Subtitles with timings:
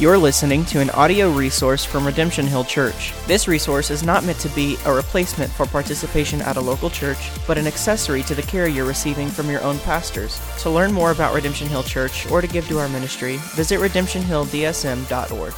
[0.00, 3.12] You're listening to an audio resource from Redemption Hill Church.
[3.26, 7.30] This resource is not meant to be a replacement for participation at a local church,
[7.46, 10.40] but an accessory to the care you're receiving from your own pastors.
[10.60, 15.54] To learn more about Redemption Hill Church or to give to our ministry, visit redemptionhilldsm.org.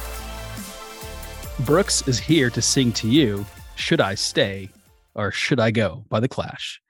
[1.65, 4.67] Brooks is here to sing to you Should I Stay
[5.15, 6.81] or Should I Go by The Clash.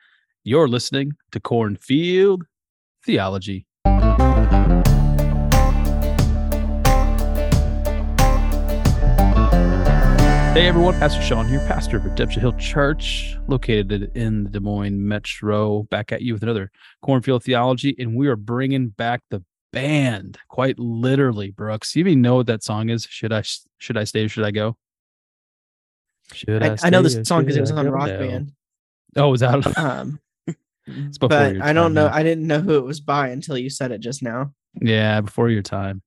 [0.43, 2.45] You're listening to Cornfield
[3.05, 3.67] Theology.
[10.53, 15.03] Hey everyone, Pastor Sean here, pastor of Redemption Hill Church, located in the Des Moines
[15.03, 15.81] Metro.
[15.89, 16.69] Back at you with another
[17.01, 21.49] Cornfield Theology, and we are bringing back the band, quite literally.
[21.49, 23.07] Brooks, you even know what that song is?
[23.09, 23.41] Should I
[23.79, 24.77] should I stay or should I go?
[26.33, 28.51] Should I, I, I know this song because it was on Rock Band.
[29.15, 29.75] Oh, was that?
[29.75, 30.19] Um,
[31.19, 32.11] but I don't know.
[32.13, 34.53] I didn't know who it was by until you said it just now.
[34.79, 36.03] Yeah, before your time.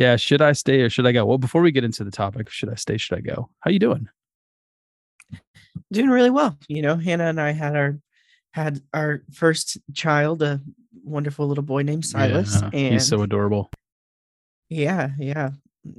[0.00, 1.26] Yeah, should I stay or should I go?
[1.26, 2.96] Well, before we get into the topic, should I stay?
[2.96, 3.50] Should I go?
[3.60, 4.08] How you doing?
[5.92, 6.58] Doing really well.
[6.68, 7.98] You know, Hannah and I had our
[8.52, 10.62] had our first child, a
[11.04, 13.70] wonderful little boy named Silas, yeah, and he's so adorable.
[14.70, 15.50] Yeah, yeah.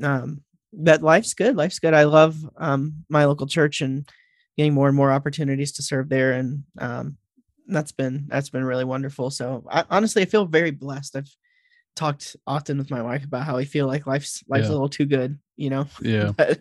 [0.02, 0.42] Um,
[0.74, 1.56] that life's good.
[1.56, 1.94] Life's good.
[1.94, 4.10] I love um my local church and
[4.58, 7.18] getting more and more opportunities to serve there, and um,
[7.68, 9.30] that's been that's been really wonderful.
[9.30, 11.18] So I, honestly, I feel very blessed.
[11.18, 11.36] I've
[11.96, 14.72] talked often with my wife about how I feel like life's life's yeah.
[14.72, 15.88] a little too good, you know.
[16.02, 16.32] Yeah.
[16.38, 16.60] but,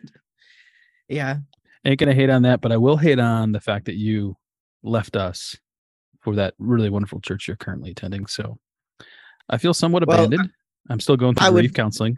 [1.09, 1.37] yeah.
[1.85, 4.37] Ain't gonna hate on that, but I will hate on the fact that you
[4.83, 5.57] left us
[6.21, 8.27] for that really wonderful church you're currently attending.
[8.27, 8.59] So
[9.49, 10.43] I feel somewhat abandoned.
[10.43, 10.51] Well,
[10.91, 12.17] I'm still going through I grief would, counseling.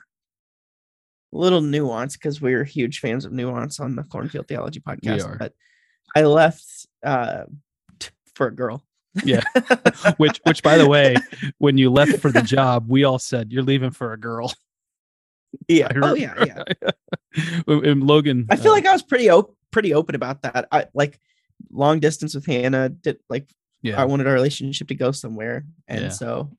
[1.31, 5.39] Little nuance because we're huge fans of nuance on the Cornfield Theology podcast.
[5.39, 5.53] But
[6.15, 6.65] I left
[7.05, 7.45] uh,
[7.99, 8.85] t- for a girl
[9.25, 9.43] yeah.
[10.17, 11.17] Which which by the way
[11.59, 14.53] when you left for the job we all said you're leaving for a girl.
[15.69, 15.89] Yeah.
[15.95, 16.93] Oh yeah yeah.
[17.67, 20.69] And logan i feel uh, like i was pretty open pretty open about that.
[20.71, 21.19] I like
[21.71, 23.49] long distance with hannah did like
[23.83, 24.01] yeah.
[24.01, 25.65] I wanted our relationship to go somewhere.
[25.89, 26.09] And yeah.
[26.09, 26.51] so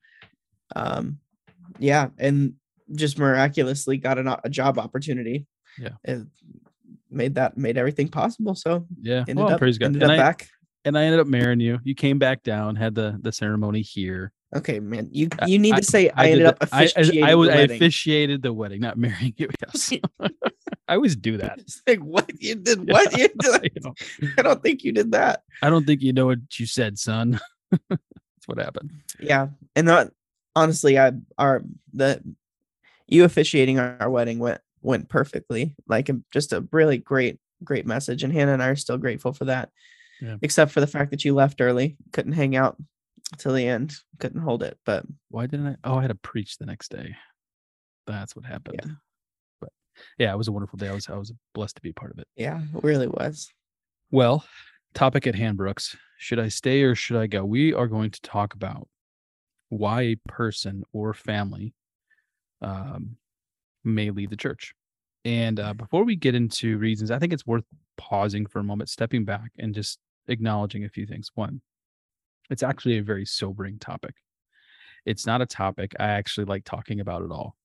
[0.76, 1.18] um
[1.78, 2.54] yeah and
[2.94, 5.46] just miraculously got an, a job opportunity.
[5.78, 5.90] Yeah.
[6.04, 6.26] It
[7.10, 8.54] made that made everything possible.
[8.54, 9.24] So yeah.
[9.26, 10.48] ended well, up, praise god ended and up I, back
[10.84, 11.78] and I ended up marrying you.
[11.82, 14.32] You came back down, had the the ceremony here.
[14.54, 15.08] Okay, man.
[15.10, 17.58] You you need I, to say I, I ended up officiating I, I, was I
[17.58, 19.48] officiated the wedding, not marrying you.
[19.60, 19.92] Yes.
[20.88, 21.58] I always do that.
[21.60, 22.88] It's like what you did?
[22.88, 23.86] What you did?
[24.38, 25.42] I don't think you did that.
[25.62, 27.40] I don't think you know what you said, son.
[27.88, 28.00] That's
[28.46, 28.90] what happened.
[29.18, 30.10] Yeah, and not
[30.54, 31.62] honestly, I our
[31.92, 32.22] the
[33.06, 35.74] you officiating our, our wedding went went perfectly.
[35.88, 39.32] Like um, just a really great great message, and Hannah and I are still grateful
[39.32, 39.70] for that
[40.20, 40.36] yeah.
[40.42, 42.76] except for the fact that you left early, couldn't hang out
[43.38, 44.78] till the end, couldn't hold it.
[44.84, 45.76] But why didn't I?
[45.84, 47.14] Oh, I had to preach the next day.
[48.06, 48.80] That's what happened.
[48.84, 48.92] Yeah.
[49.60, 49.70] But
[50.18, 50.88] yeah, it was a wonderful day.
[50.88, 52.28] I was I was blessed to be part of it.
[52.36, 53.50] Yeah, it really was.
[54.10, 54.44] Well,
[54.94, 55.96] topic at hand, Brooks.
[56.18, 57.44] Should I stay or should I go?
[57.44, 58.88] We are going to talk about
[59.68, 61.74] why a person or family
[62.62, 63.16] um,
[63.82, 64.74] may leave the church.
[65.24, 67.64] And uh, before we get into reasons, I think it's worth
[67.96, 69.98] pausing for a moment, stepping back, and just
[70.28, 71.30] acknowledging a few things.
[71.34, 71.62] One,
[72.50, 74.14] it's actually a very sobering topic.
[75.06, 77.56] It's not a topic I actually like talking about at all.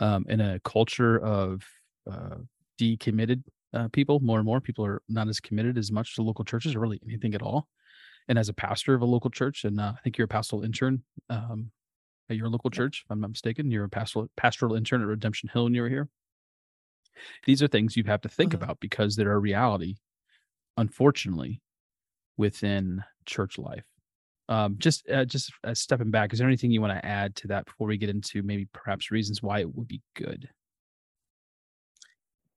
[0.00, 1.64] Um, in a culture of
[2.10, 2.36] uh,
[2.80, 6.44] decommitted uh, people, more and more people are not as committed as much to local
[6.44, 7.68] churches or really anything at all.
[8.28, 10.64] And as a pastor of a local church, and uh, I think you're a pastoral
[10.64, 11.70] intern um,
[12.30, 15.50] at your local church, if I'm not mistaken, you're a pastoral pastoral intern at Redemption
[15.52, 16.08] Hill, and you were here.
[17.46, 18.62] These are things you have to think mm-hmm.
[18.64, 19.96] about because they're a reality,
[20.76, 21.60] unfortunately,
[22.36, 23.84] within church life.
[24.48, 27.48] Um, just uh, just uh, stepping back, is there anything you want to add to
[27.48, 30.48] that before we get into maybe perhaps reasons why it would be good?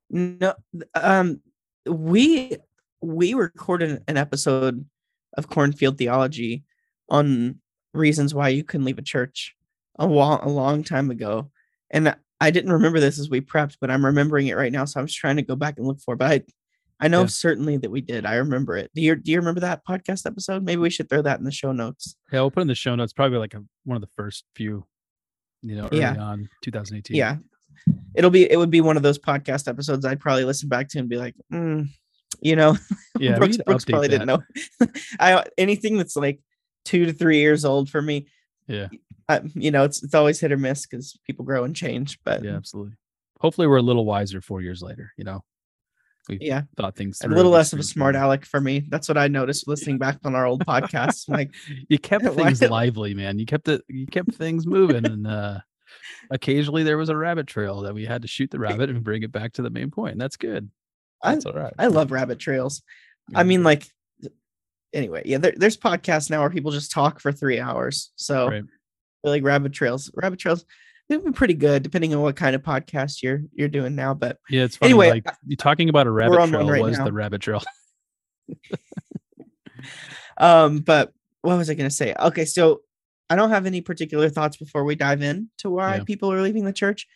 [0.09, 0.53] No,
[0.93, 1.41] um,
[1.85, 2.57] we
[3.01, 4.85] we recorded an episode
[5.37, 6.63] of Cornfield Theology
[7.09, 7.59] on
[7.93, 9.55] reasons why you couldn't leave a church
[9.97, 11.51] a long, a long time ago,
[11.91, 14.85] and I didn't remember this as we prepped, but I'm remembering it right now.
[14.85, 16.17] So I'm just trying to go back and look for it.
[16.17, 16.43] But I,
[16.99, 17.27] I know yeah.
[17.27, 18.25] certainly that we did.
[18.25, 18.91] I remember it.
[18.93, 20.63] Do you do you remember that podcast episode?
[20.63, 22.15] Maybe we should throw that in the show notes.
[22.31, 23.13] Yeah, we'll put in the show notes.
[23.13, 24.85] Probably like a, one of the first few,
[25.61, 26.15] you know, early yeah.
[26.17, 27.15] on 2018.
[27.15, 27.37] Yeah,
[28.15, 30.99] it'll be it would be one of those podcast episodes I'd probably listen back to
[30.99, 31.87] and be like, mm,
[32.41, 32.77] you know,
[33.19, 34.19] yeah, Brooks, Brooks probably that.
[34.19, 34.87] didn't know.
[35.19, 36.39] I anything that's like
[36.85, 38.27] two to three years old for me.
[38.67, 38.87] Yeah,
[39.27, 42.19] I, you know, it's it's always hit or miss because people grow and change.
[42.23, 42.93] But yeah, absolutely.
[43.39, 45.11] Hopefully, we're a little wiser four years later.
[45.17, 45.43] You know,
[46.29, 48.85] we yeah thought things a little less of a smart aleck for me.
[48.89, 51.27] That's what I noticed listening back on our old podcasts.
[51.27, 51.51] Like
[51.89, 53.39] you kept things lively, man.
[53.39, 53.81] You kept it.
[53.87, 55.59] You kept things moving, and uh
[56.29, 59.23] occasionally there was a rabbit trail that we had to shoot the rabbit and bring
[59.23, 60.17] it back to the main point.
[60.17, 60.69] That's good.
[61.23, 61.73] That's I, all right.
[61.77, 62.81] I love rabbit trails.
[63.33, 63.87] I mean, like,
[64.93, 68.11] anyway, yeah, there, there's podcasts now where people just talk for three hours.
[68.15, 68.63] So, Right.
[69.29, 70.11] Like rabbit trails.
[70.15, 70.65] Rabbit trails,
[71.09, 74.13] they've been pretty good depending on what kind of podcast you're you're doing now.
[74.13, 74.91] But Yeah, it's funny.
[74.91, 77.05] Anyway, like you talking about a rabbit trail right was now.
[77.05, 77.61] the rabbit trail.
[80.37, 82.13] um, but what was I gonna say?
[82.19, 82.81] Okay, so
[83.29, 86.03] I don't have any particular thoughts before we dive in to why Yeah.
[86.03, 87.07] people are leaving the church.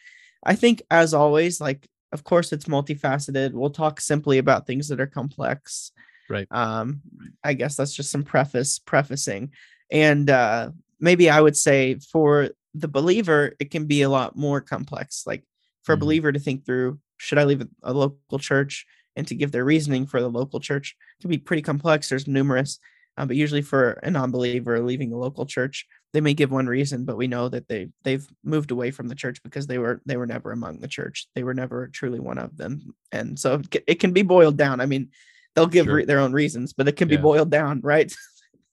[0.43, 3.53] I think, as always, like of course it's multifaceted.
[3.53, 5.91] We'll talk simply about things that are complex.
[6.29, 6.47] Right.
[6.51, 7.01] Um,
[7.43, 9.51] I guess that's just some preface prefacing.
[9.91, 14.61] And uh maybe I would say for the believer, it can be a lot more
[14.61, 15.23] complex.
[15.25, 15.43] Like
[15.83, 15.97] for Mhm.
[15.97, 18.85] a believer to think through, should I leave a- local church
[19.15, 22.07] and to give their reasoning for the local church can be pretty complex.
[22.09, 22.79] There's numerous,
[23.17, 27.05] uh, but usually for a non-believer leaving a local church, they may give one reason,
[27.05, 30.15] but we know that they they've moved away from the church because they were they
[30.17, 31.27] were never among the church.
[31.35, 34.79] They were never truly one of them, and so it can be boiled down.
[34.79, 35.09] I mean,
[35.55, 35.95] they'll give Sure.
[35.95, 38.11] re- their own reasons, but it can be boiled down, right?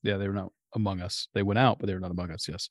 [0.03, 1.29] yeah, they were not among us.
[1.35, 2.49] They went out, but they were not among us.
[2.49, 2.69] Yes,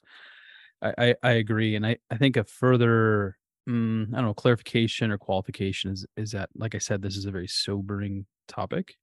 [0.82, 3.38] I I, I agree, and I I think a further
[3.68, 7.26] mm, I don't know clarification or qualification is is that like I said, this is
[7.26, 8.96] a very sobering topic.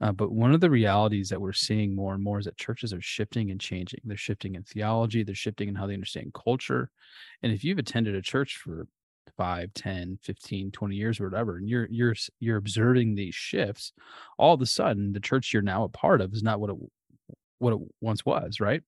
[0.00, 2.92] Uh, but one of the realities that we're seeing more and more is that churches
[2.92, 4.00] are shifting and changing.
[4.04, 6.90] They're shifting in theology, they're shifting in how they understand culture.
[7.42, 8.86] And if you've attended a church for
[9.36, 13.92] 5, 10, 15, 20 years or whatever, and you're you're you're observing these shifts,
[14.38, 16.76] all of a sudden the church you're now a part of is not what it
[17.58, 18.82] what it once was, right?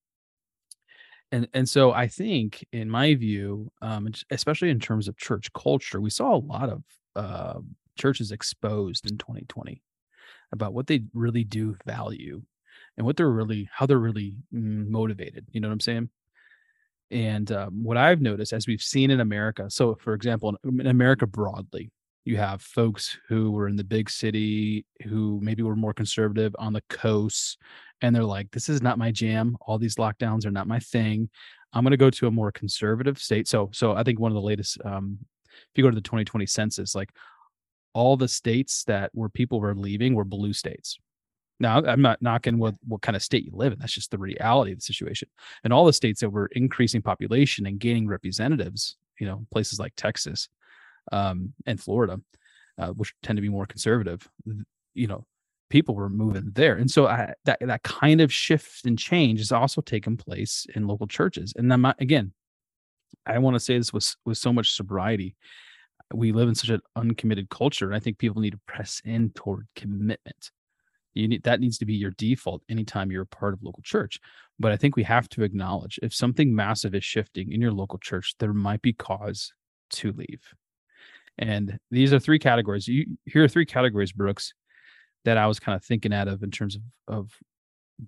[1.33, 6.01] And and so I think, in my view, um, especially in terms of church culture,
[6.01, 6.83] we saw a lot of
[7.17, 7.61] uh,
[7.97, 9.83] churches exposed in 2020
[10.53, 12.43] about what they really do value
[12.97, 15.47] and what they're really how they're really mm, motivated.
[15.53, 16.11] You know what I'm saying?
[17.13, 20.87] And um, what I've noticed, as we've seen in America, so for example, in in
[20.89, 21.91] America broadly,
[22.25, 26.73] you have folks who were in the big city who maybe were more conservative on
[26.73, 27.59] the coast,
[28.03, 29.57] and they're like, "This is not my jam.
[29.63, 31.29] All these lockdowns are not my thing.
[31.73, 34.37] I'm going to go to a more conservative state." So, so I think one of
[34.37, 37.11] the latest, um, if you go to the 2020 census, like
[37.93, 40.99] all the states that where people were leaving were blue states.
[41.59, 43.79] Now, I'm not knocking what what kind of state you live in.
[43.79, 45.29] That's just the reality of the situation.
[45.63, 49.93] And all the states that were increasing population and gaining representatives, you know, places like
[49.97, 50.49] Texas
[51.13, 52.19] um, and Florida,
[52.79, 54.27] uh, which tend to be more conservative,
[54.95, 55.27] you know,
[55.71, 56.75] people were moving there.
[56.77, 60.87] And so I, that that kind of shift and change has also taken place in
[60.87, 61.55] local churches.
[61.57, 62.33] And I'm again,
[63.25, 65.37] I want to say this with with so much sobriety.
[66.13, 69.31] We live in such an uncommitted culture, and I think people need to press in
[69.31, 70.51] toward commitment.
[71.15, 74.19] You need that needs to be your default anytime you're a part of local church.
[74.59, 77.99] But I think we have to acknowledge if something massive is shifting in your local
[77.99, 79.53] church, there might be cause
[79.91, 80.43] to leave.
[81.39, 82.87] And these are three categories.
[82.87, 84.53] You here are three categories, Brooks,
[85.25, 87.31] that I was kind of thinking out of in terms of of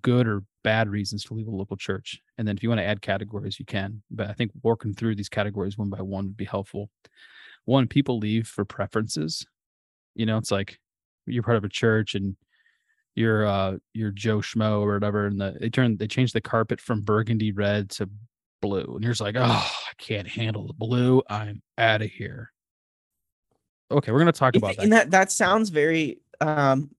[0.01, 2.21] good or bad reasons to leave a local church.
[2.37, 4.01] And then if you want to add categories, you can.
[4.09, 6.89] But I think working through these categories one by one would be helpful.
[7.65, 9.45] One, people leave for preferences.
[10.15, 10.79] You know, it's like
[11.25, 12.35] you're part of a church and
[13.15, 16.81] you're uh you're Joe Schmo or whatever, and the, they turn they change the carpet
[16.81, 18.09] from burgundy red to
[18.61, 21.21] blue, and you're just like, oh, I can't handle the blue.
[21.29, 22.51] I'm out of here.
[23.91, 24.83] Okay, we're gonna talk about that.
[24.83, 26.89] and that that sounds very um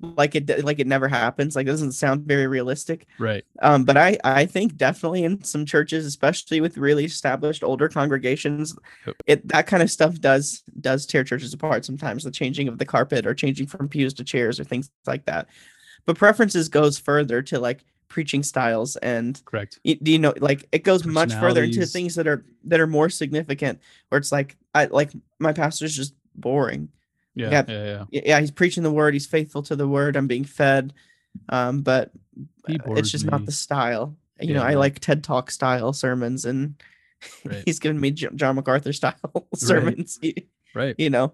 [0.00, 1.56] like it like it never happens.
[1.56, 3.06] Like it doesn't sound very realistic.
[3.18, 3.44] Right.
[3.62, 8.76] Um, but I I think definitely in some churches, especially with really established older congregations,
[9.26, 12.24] it that kind of stuff does does tear churches apart sometimes.
[12.24, 15.48] The changing of the carpet or changing from pews to chairs or things like that.
[16.06, 19.80] But preferences goes further to like preaching styles and Correct.
[19.84, 23.10] do you know like it goes much further into things that are that are more
[23.10, 26.88] significant where it's like I like my pastor's just boring
[27.34, 27.50] Yeah.
[27.50, 27.64] Yeah.
[27.68, 28.04] Yeah.
[28.10, 28.22] Yeah.
[28.24, 30.92] yeah, he's preaching the word, he's faithful to the word, I'm being fed.
[31.48, 32.10] Um, but
[32.68, 33.30] uh, it's just me.
[33.30, 34.16] not the style.
[34.40, 36.74] You Yeah, know, I like TED Talk style sermons, and
[37.44, 37.62] Right.
[37.66, 40.18] he's giving me John MacArthur style sermons.
[40.74, 40.94] Right.
[40.98, 41.32] You know,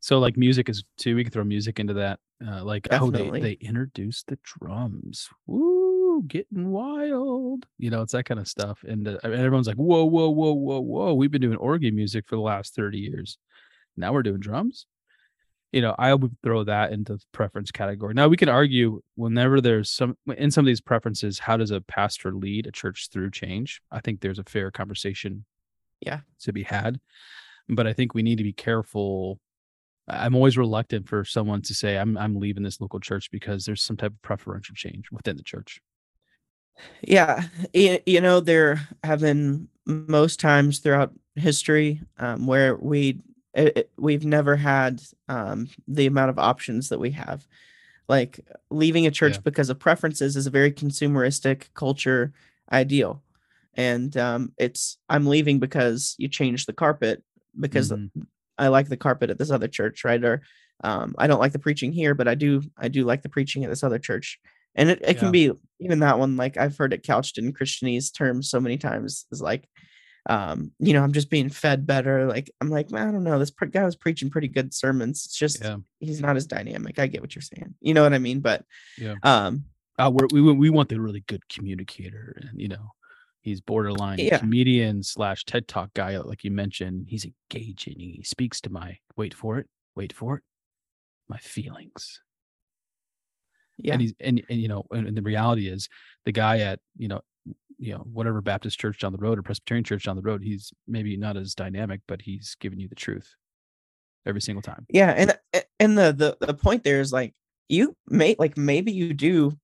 [0.00, 1.16] So like music is too.
[1.16, 2.18] We can throw music into that.
[2.44, 5.28] Uh, like oh, they they introduced the drums.
[5.46, 7.66] Woo, getting wild.
[7.78, 8.82] You know, it's that kind of stuff.
[8.88, 11.14] And, uh, everyone's like, whoa, whoa, whoa, whoa, whoa.
[11.14, 13.38] We've been doing organ music for the last thirty years.
[13.96, 14.86] Now we're doing drums.
[15.72, 18.12] You know, I would throw that into the preference category.
[18.14, 21.80] Now we can argue whenever there's some in some of these preferences, how does a
[21.80, 23.80] pastor lead a church through change?
[23.90, 25.44] I think there's a fair conversation
[26.00, 26.20] Yeah.
[26.40, 27.00] to be had.
[27.68, 29.40] But I think we need to be careful
[30.08, 33.82] I'm always reluctant for someone to say I'm I'm leaving this local church because there's
[33.82, 35.80] some type of preferential change within the church.
[37.02, 43.20] yeah, you know, there have been most times throughout history um, where we
[43.54, 47.46] it, it- we've never had um, the amount of options that we have.
[48.08, 48.40] Like
[48.70, 49.40] leaving a church Yeah.
[49.44, 52.32] because of preferences is a very consumeristic culture
[52.70, 53.22] ideal,
[53.74, 57.22] and um, it's I'm leaving because you changed the carpet
[57.58, 58.10] because Mhm.
[58.58, 60.22] I like the carpet at this other church, right?
[60.22, 60.42] Or
[60.84, 63.62] um, I don't like the preaching here, but I do I do like the preaching
[63.64, 64.38] at this other church.
[64.74, 65.20] And it, it Yeah.
[65.20, 68.78] can be even that one, like I've heard it couched in Christianese terms so many
[68.78, 69.68] times is like,
[70.26, 72.26] um, you know, I'm just being fed better.
[72.26, 73.38] Like I'm like, "Man, I don't know.
[73.38, 75.24] This pre- guy was preaching pretty good sermons.
[75.26, 75.78] It's just Yeah.
[75.98, 76.98] he's not as dynamic.
[76.98, 77.74] I get what you're saying.
[77.80, 78.40] You know what I mean?
[78.40, 78.64] But
[78.98, 79.14] Yeah.
[79.22, 79.64] um,
[79.98, 82.92] Uh, we're, we want- we want the really good communicator, and you know,
[83.42, 84.38] he's borderline Yeah.
[84.38, 87.06] comedian slash TED Talk guy, like you mentioned.
[87.08, 87.98] He's engaging.
[87.98, 90.44] He speaks to my wait for it, wait for it,
[91.28, 92.20] my feelings.
[93.78, 95.88] yeah, And he's and, and you know, and, and the reality is,
[96.24, 97.20] the guy at you know,
[97.82, 100.72] you know, whatever Baptist church down the road or Presbyterian church down the road, he's
[100.86, 103.34] maybe not as dynamic, but he's giving you the truth
[104.24, 104.86] every single time.
[104.88, 105.10] yeah.
[105.10, 107.34] And and the the the point there is like
[107.68, 109.58] you may like maybe you do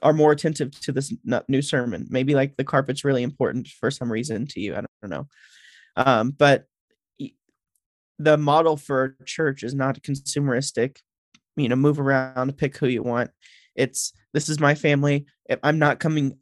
[0.00, 1.12] are more attentive to this
[1.46, 2.06] new sermon.
[2.08, 4.74] Maybe like the carpet's really important for some reason to you.
[4.74, 5.28] I don't know.
[5.96, 6.64] Um, but
[8.18, 10.96] the model for church is not consumeristic.
[11.56, 13.30] You know, move around, pick who you want.
[13.74, 15.26] It's this is my family.
[15.62, 16.38] I'm not coming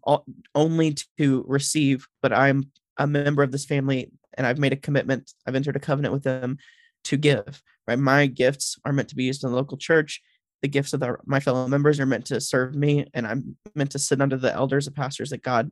[0.55, 5.33] only to receive, but I'm a member of this family, and I've made a commitment.
[5.47, 6.59] I've entered a covenant with them
[7.05, 7.63] to give.
[7.89, 10.23] Right, my gifts are meant to be used in the local church
[10.63, 13.91] the gifts of the, my fellow members are meant to serve me and i'm meant
[13.91, 15.71] to sit under the elders and pastors that god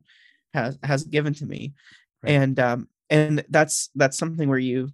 [0.53, 1.73] has has given to me
[2.23, 2.33] Right.
[2.33, 4.89] and um and that's that's something where you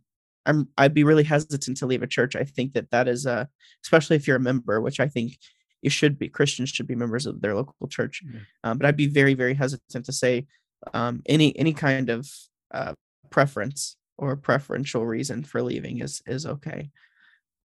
[0.46, 3.50] i'm i'd be really hesitant to leave a church i think that that is a
[3.84, 5.38] especially if you're a member which i think
[5.82, 8.40] you should be christians should be members of their local church Yeah.
[8.64, 10.48] um, but i'd be very very hesitant to say
[10.94, 12.28] um any any kind of
[12.74, 12.94] uh
[13.30, 16.90] preference or preferential reason for leaving is is okay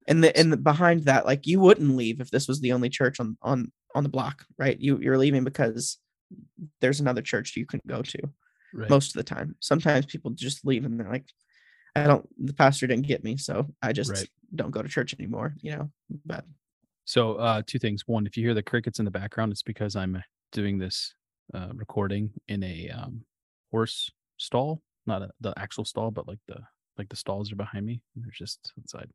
[0.07, 2.89] and the and the, behind that like you wouldn't leave if this was the only
[2.89, 5.97] church on on on the block right you you're leaving because
[6.79, 8.19] there's another church you can go to
[8.73, 8.89] Right.
[8.89, 11.25] most of the time sometimes people just leave and they're like
[11.93, 14.29] i don't the pastor didn't get me so i just Right.
[14.55, 15.91] don't go to church anymore you know
[16.25, 16.45] but
[17.05, 18.03] So, uh, two things.
[18.07, 21.13] One, if you hear the crickets in the background, it's because I'm doing this
[21.53, 23.25] uh, recording in a um,
[23.71, 26.59] horse stall, not a, the actual stall, but like the
[26.97, 28.01] like the stalls are behind me.
[28.15, 29.09] And they're just outside.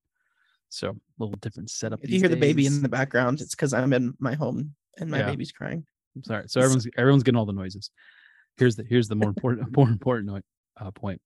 [0.68, 2.02] So, a little different setup.
[2.02, 5.08] if you hear the baby in the background it's because i'm in my home and
[5.10, 5.30] my Yeah.
[5.30, 6.44] baby's crying I'm sorry.
[6.48, 7.90] So everyone's everyone's getting all the noises.
[8.56, 10.44] Here's the here's the more important more important
[10.80, 11.20] uh, point.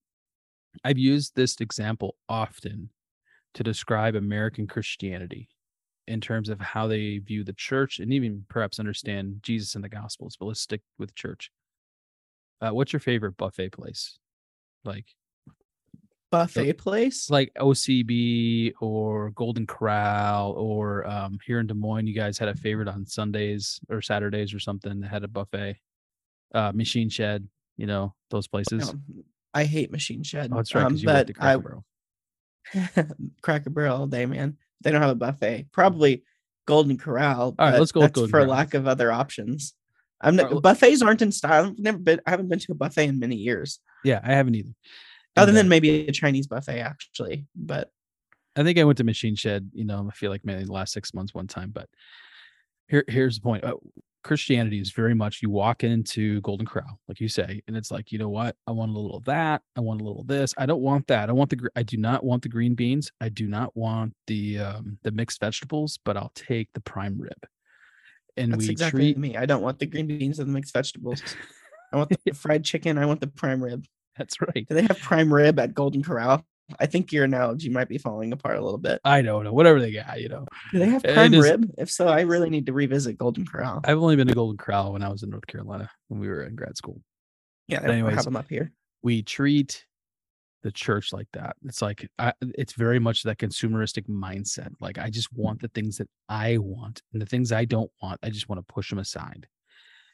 [0.84, 2.90] I've used this example often
[3.54, 5.48] to describe American Christianity
[6.06, 9.88] in terms of how they view the church and even perhaps understand Jesus and the
[9.88, 10.36] Gospels.
[10.38, 11.50] But let's stick with church.
[12.60, 14.18] Uh, what's your favorite buffet place?
[14.84, 15.06] Like
[16.30, 22.38] buffet place like OCB or Golden Corral or um, here in Des Moines, you guys
[22.38, 25.76] had a favorite on Sundays or Saturdays or something that had a buffet.
[26.54, 28.94] Uh, Machine Shed, you know those places.
[29.52, 30.84] I hate machine shed oh, that's right.
[30.84, 31.82] um, Because you worked but at i Cracker
[32.92, 33.14] Barrel.
[33.42, 34.56] Cracker Barrel all day, man.
[34.82, 35.66] They don't have a buffet.
[35.72, 36.24] Probably
[36.66, 37.54] Golden Corral.
[37.58, 38.46] All right, but let's go for Corral.
[38.46, 39.74] lack of other options.
[40.20, 41.66] I'm not, right, buffets aren't in style.
[41.66, 42.20] I've never been.
[42.26, 44.72] I haven't been to a buffet in many years, Yeah, I haven't either.
[45.36, 47.46] other And, than uh, maybe a Chinese buffet, actually.
[47.56, 47.90] But
[48.56, 49.70] I think I went to Machine Shed.
[49.72, 51.70] You know, I feel like maybe the last six months one time.
[51.70, 51.88] But
[52.88, 53.64] here, here's the point.
[54.22, 58.12] Christianity is very much you walk into Golden Corral, like you say, and it's like,
[58.12, 58.56] you know what?
[58.66, 59.62] I want a little of that.
[59.76, 60.54] I want a little of this.
[60.58, 61.30] I don't want that.
[61.30, 61.68] I want the.
[61.74, 63.10] I do not want the green beans.
[63.20, 65.98] I do not want the um the mixed vegetables.
[66.04, 67.46] But I'll take the prime rib.
[68.36, 69.18] And that's we exactly treat.
[69.18, 69.36] me.
[69.36, 71.22] I don't want the green beans and the mixed vegetables.
[71.92, 72.98] I want the fried chicken.
[72.98, 73.84] I want the prime rib.
[74.16, 74.66] That's right.
[74.68, 76.44] Do they have prime rib at Golden Corral?
[76.78, 79.00] I think your analogy might be falling apart a little bit.
[79.04, 79.52] I don't know.
[79.52, 80.46] Whatever they got, you know.
[80.72, 81.70] Do they have prime is- rib?
[81.78, 83.80] If so, I really need to revisit Golden Corral.
[83.84, 86.44] I've only been to Golden Corral when I was in North Carolina when we were
[86.44, 87.00] in grad school.
[87.66, 88.72] Yeah, they anyways, have them up here.
[89.02, 89.84] we treat
[90.62, 91.56] the church like that.
[91.64, 94.70] It's like I, it's very much that consumeristic mindset.
[94.80, 98.20] Like I just want the things that I want, and the things I don't want,
[98.22, 99.46] I just want to push them aside.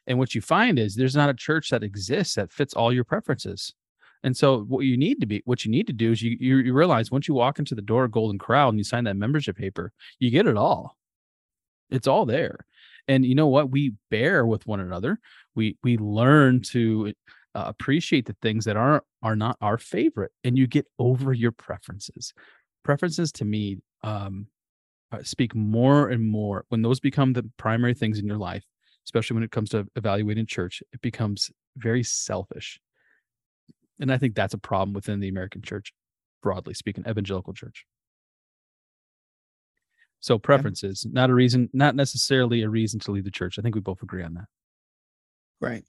[0.06, 3.02] And what you find is there's not a church that exists that fits all your
[3.02, 3.74] preferences.
[4.26, 6.56] And so what you need to be, what you need to do is you you,
[6.56, 9.16] you realize once you walk into the door of Golden Corral and you sign that
[9.16, 10.96] membership paper, you get it all.
[11.90, 12.66] It's all there.
[13.06, 13.70] And you know what?
[13.70, 15.20] We bear with one another.
[15.54, 17.12] We we learn to
[17.54, 21.52] uh, appreciate the things that are are not our favorite and you get over your
[21.52, 22.34] preferences
[22.82, 24.46] preferences to me um
[25.10, 28.62] uh, speak more and more when those become the primary things in your life
[29.06, 32.78] especially when it comes to evaluating church it becomes very selfish
[34.00, 35.92] And I think that's a problem within the American church,
[36.42, 37.86] broadly speaking, evangelical church.
[40.20, 43.58] So preferences, not a reason, not necessarily a reason to leave the church.
[43.58, 44.46] I think we both agree on that.
[45.60, 45.84] Right.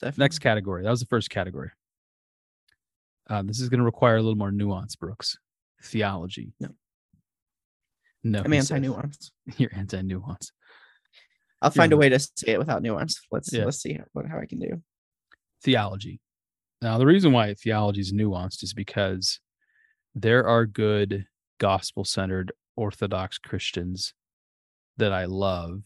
[0.00, 0.22] Definitely.
[0.24, 0.84] Next category.
[0.84, 1.70] That was the first category.
[3.28, 5.38] Uh, this is going to require a little more nuance, Brooks.
[5.82, 6.52] Theology.
[6.60, 6.68] No.
[8.24, 8.42] No.
[8.44, 9.32] I'm anti-nuance.
[9.56, 10.52] You're anti-nuance.
[11.60, 13.20] I'll You're find a way to say it without nuance.
[13.30, 13.64] Let's Yeah.
[13.64, 14.82] let's see how, how I can do.
[15.62, 16.20] Theology.
[16.82, 19.38] Now, the reason why theology is nuanced is because
[20.16, 21.26] there are good
[21.58, 24.14] gospel-centered Orthodox Christians
[24.96, 25.82] that I love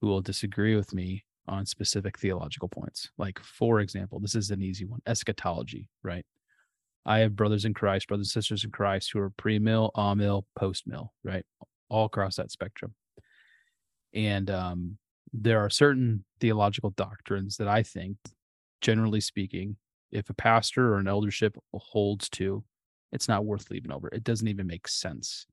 [0.00, 3.08] who will disagree with me on specific theological points.
[3.16, 6.26] Like, for example, this is an easy one eschatology, right?
[7.06, 10.44] I have brothers in Christ, brothers and sisters in Christ who are pre mill, mill,
[10.54, 11.46] post mill, right?
[11.88, 12.94] All across that spectrum.
[14.12, 14.98] And um,
[15.32, 18.18] there are certain theological doctrines that I think,
[18.82, 19.76] generally speaking,
[20.12, 22.62] if a pastor or an eldership holds to,
[23.12, 24.08] it's not worth leaving over.
[24.08, 25.46] It doesn't even make sense.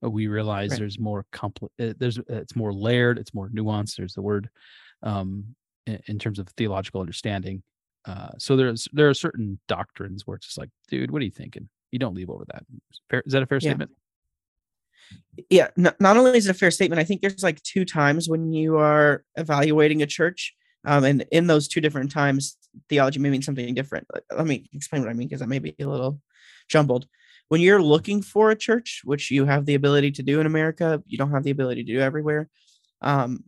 [0.00, 0.80] But we realize Right.
[0.80, 3.96] there's more compl- uh, there's it's more layered, it's more nuanced.
[3.96, 4.48] There's the word
[5.02, 5.54] um,
[5.86, 7.62] in, in terms of theological understanding.
[8.04, 11.30] Uh, so there's there are certain doctrines where it's just like, dude, what are you
[11.30, 11.68] thinking?
[11.90, 12.64] You don't leave over that.
[13.10, 13.70] Fair, is that a fair Yeah.
[13.70, 13.90] statement?
[15.48, 18.52] yeah not only is it a fair statement i think there's like two times when
[18.52, 20.54] you are evaluating a church
[20.90, 22.56] um, and in those two different times
[22.88, 25.74] theology may mean something different Let- me explain what i mean because that may be
[25.80, 26.20] a little
[26.68, 27.06] jumbled
[27.50, 31.02] when you're looking for a church which you have the ability to do in america
[31.06, 32.48] you don't have the ability to do everywhere
[33.02, 33.44] um,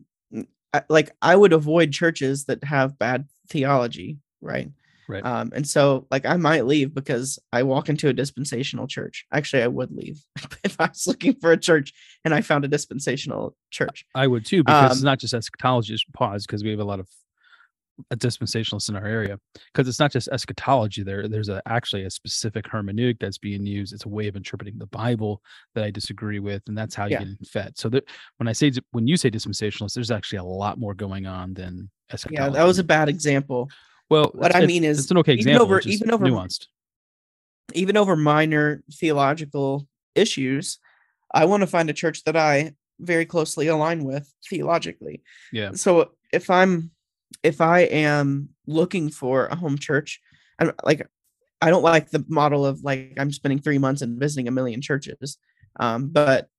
[0.73, 4.69] I, like i would avoid churches that have bad theology right
[5.09, 5.25] Right.
[5.25, 9.25] um, and so like I might leave because I walk into a dispensational church.
[9.33, 10.23] Actually, I would leave
[10.63, 11.91] if I was looking for a church
[12.23, 14.05] and I found a dispensational church.
[14.15, 15.91] I would too, because it's Um, not just eschatology.
[15.91, 17.09] Just pause because we have a lot of
[18.09, 19.39] uh, dispensationalist in our area.
[19.71, 21.03] Because it's not just eschatology.
[21.03, 23.93] There, there's a, actually a specific hermeneutic that's being used.
[23.93, 25.41] It's a way of interpreting the Bible
[25.75, 27.77] that I disagree with, and that's how you get fed.
[27.77, 28.05] So that
[28.37, 31.89] when I say when you say dispensationalist, there's actually a lot more going on than
[32.11, 32.53] eschatology.
[32.53, 33.69] Yeah, that was a bad example.
[34.09, 34.31] well.
[34.33, 35.65] what I mean is it's an okay even example.
[35.65, 36.67] over- even over- nuanced.
[37.73, 40.79] Even over minor theological issues,
[41.33, 45.23] I want to find a church that I very closely align with theologically.
[45.51, 45.71] Yeah.
[45.73, 46.91] So if I'm
[47.43, 50.19] if I am looking for a home church,
[50.59, 51.07] I'm like
[51.61, 54.81] I don't like the model of like I'm spending three months and visiting a million
[54.81, 55.37] churches.
[55.79, 56.49] Um, but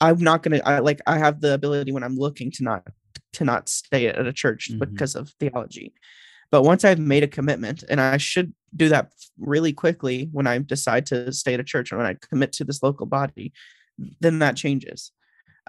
[0.00, 2.86] I'm not gonna I like I have the ability when I'm looking to not
[3.34, 4.78] to not stay at a church Mhm.
[4.80, 5.92] because of theology.
[6.50, 10.58] But once I've made a commitment, and I should do that really quickly when I
[10.58, 13.52] decide to stay at a church or when I commit to this local body,
[14.20, 15.12] then that changes.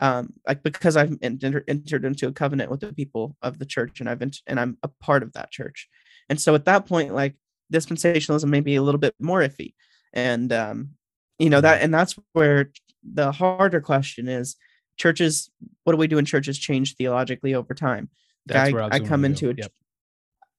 [0.02, 4.00] Um, like because I've entered, entered into a covenant with the people of the church,
[4.00, 5.88] and I've ent- and I'm a part of that church.
[6.30, 7.36] And so at that point, like
[7.72, 9.74] dispensationalism may be a little bit more iffy,
[10.12, 10.90] and um,
[11.38, 12.72] you know that, and that's where
[13.04, 14.56] the harder question is:
[14.98, 15.52] churches.
[15.84, 18.10] What do we do in churches change theologically over time?
[18.48, 19.72] That's I, where I, I come into a Yep.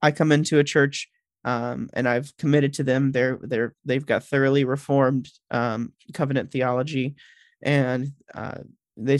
[0.00, 1.08] I come into a church
[1.44, 3.12] um, and I've committed to them.
[3.12, 7.16] They're they're they've got thoroughly reformed um, covenant theology,
[7.62, 8.58] and uh,
[8.96, 9.18] they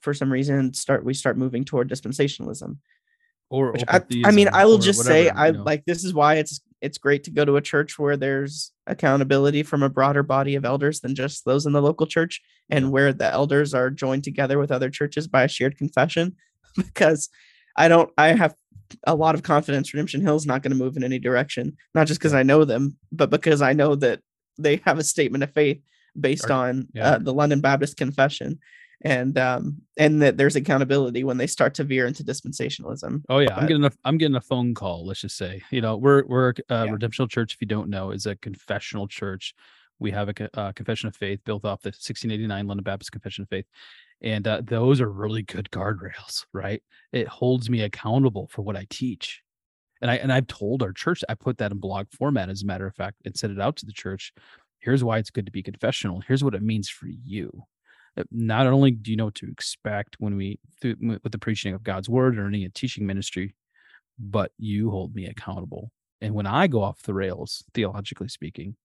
[0.00, 2.78] for some reason start we start moving toward dispensationalism.
[3.50, 5.62] Or I, I mean, I will just say I you know.
[5.62, 9.62] like this is why it's it's great to go to a church where there's accountability
[9.62, 13.12] from a broader body of elders than just those in the local church, and where
[13.12, 16.36] the elders are joined together with other churches by a shared confession.
[16.76, 17.28] Because
[17.76, 18.56] I don't, I have
[19.04, 22.08] a lot of confidence Redemption Hill is not going to move in any direction, not
[22.08, 24.20] just because I know them, but because I know that
[24.58, 25.80] they have a statement of faith
[26.18, 27.10] based on yeah.
[27.10, 28.58] uh, the London Baptist Confession,
[29.04, 33.22] and um, and that there's accountability when they start to veer into dispensationalism.
[33.28, 35.06] Oh yeah, I'm getting a I'm getting a phone call.
[35.06, 36.90] Let's just say, you know, we're we're uh, Yeah.
[36.90, 37.54] Redemption Hill Church.
[37.54, 39.54] If you don't know, is a confessional church.
[40.00, 43.48] We have a uh, confession of faith built off the 1689 London Baptist Confession of
[43.48, 43.66] Faith,
[44.22, 46.82] and uh, those are really good guardrails, right?
[47.12, 49.42] It holds me accountable for what I teach,
[50.00, 51.22] and I and I've told our church.
[51.28, 53.76] I put that in blog format, as a matter of fact, and sent it out
[53.76, 54.32] to the church.
[54.78, 56.22] Here's why it's good to be confessional.
[56.26, 57.64] Here's what it means for you.
[58.16, 61.74] Uh, Not only do you know what to expect when we through, with the preaching
[61.74, 63.54] of God's word or any teaching ministry,
[64.18, 65.90] but you hold me accountable.
[66.20, 68.76] And when I go off the rails, theologically speaking,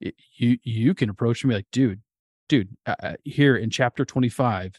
[0.00, 2.00] it, you you can approach me like, dude,
[2.48, 4.78] dude, uh, uh, here in chapter twenty five,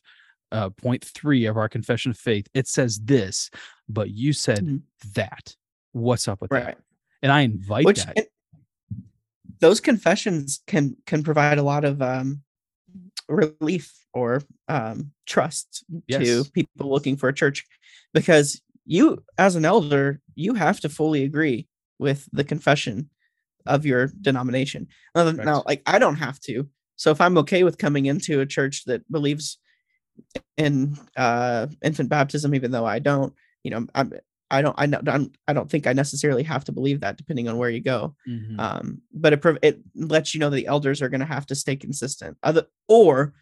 [0.51, 3.49] uh, point three of our confession of faith, it says this,
[3.89, 4.81] but you said Mhm.
[5.15, 5.55] that.
[5.91, 6.65] What's up with Right.
[6.65, 6.77] that?
[7.21, 8.17] And I invite which that.
[8.17, 8.27] and
[9.59, 12.43] those confessions can can provide a lot of um
[13.29, 16.25] relief or um trust Yes.
[16.25, 17.65] to people looking for a church
[18.13, 21.67] because you as an elder you have to fully agree
[21.99, 23.09] with the confession
[23.65, 24.87] of your denomination.
[25.15, 26.67] Now, now, like I don't have to.
[26.95, 29.59] So if I'm okay with coming into a church that believes
[30.57, 34.13] in uh, infant baptism, even though I don't, you know, I'm,
[34.51, 37.47] I don't, I don't, I'm- I don't think I necessarily have to believe that, depending
[37.47, 38.15] on where you go.
[38.27, 38.59] Mhm.
[38.59, 41.55] Um, but it it lets you know that the elders are going to have to
[41.55, 43.33] stay consistent, other or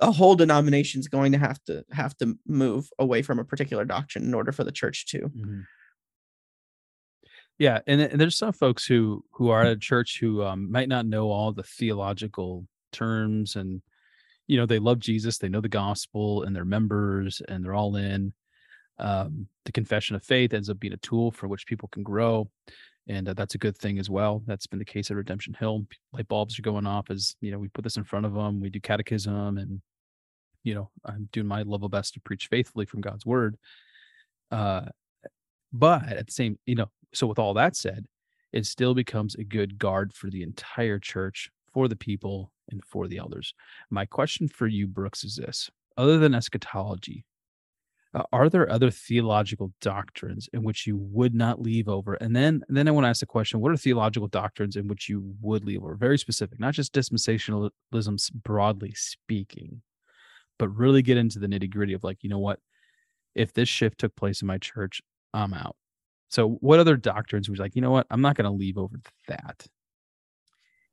[0.00, 3.84] a whole denomination is going to have to have to move away from a particular
[3.84, 5.18] doctrine in order for the church to.
[5.28, 5.64] Mhm.
[7.58, 10.88] Yeah, and, and there's some folks who who are at a church who um, might
[10.88, 13.82] not know all the theological terms, and
[14.46, 17.96] you know they love Jesus, they know the gospel, and they're members, and they're all
[17.96, 18.32] in.
[18.98, 22.48] Um, the confession of faith ends up being a tool for which people can grow,
[23.06, 24.42] and uh, that's a good thing as well.
[24.46, 25.86] That's been the case at Redemption Hill.
[26.12, 28.60] Light bulbs are going off as you know we put this in front of them.
[28.60, 29.80] We do catechism, and
[30.64, 33.56] you know I'm doing my level best to preach faithfully from God's word.
[34.50, 34.86] Uh,
[35.72, 38.06] but at the same, you know, so with all that said,
[38.52, 43.06] it still becomes a good guard for the entire church, for the people, and for
[43.06, 43.54] the elders.
[43.90, 47.24] My question for you, Brooks, is this: other than eschatology,
[48.14, 52.14] uh, are there other theological doctrines in which you would not leave over?
[52.14, 55.08] And then, then I want to ask the question: What are theological doctrines in which
[55.08, 55.94] you would leave over?
[55.94, 59.82] Very specific, not just dispensationalism broadly speaking,
[60.58, 62.60] but really get into the nitty gritty of like, you know what?
[63.34, 65.02] If this shift took place in my church,
[65.34, 65.76] I'm out.
[66.28, 68.06] So, what other doctrines was like, you know what?
[68.10, 69.66] I'm not going to leave over that.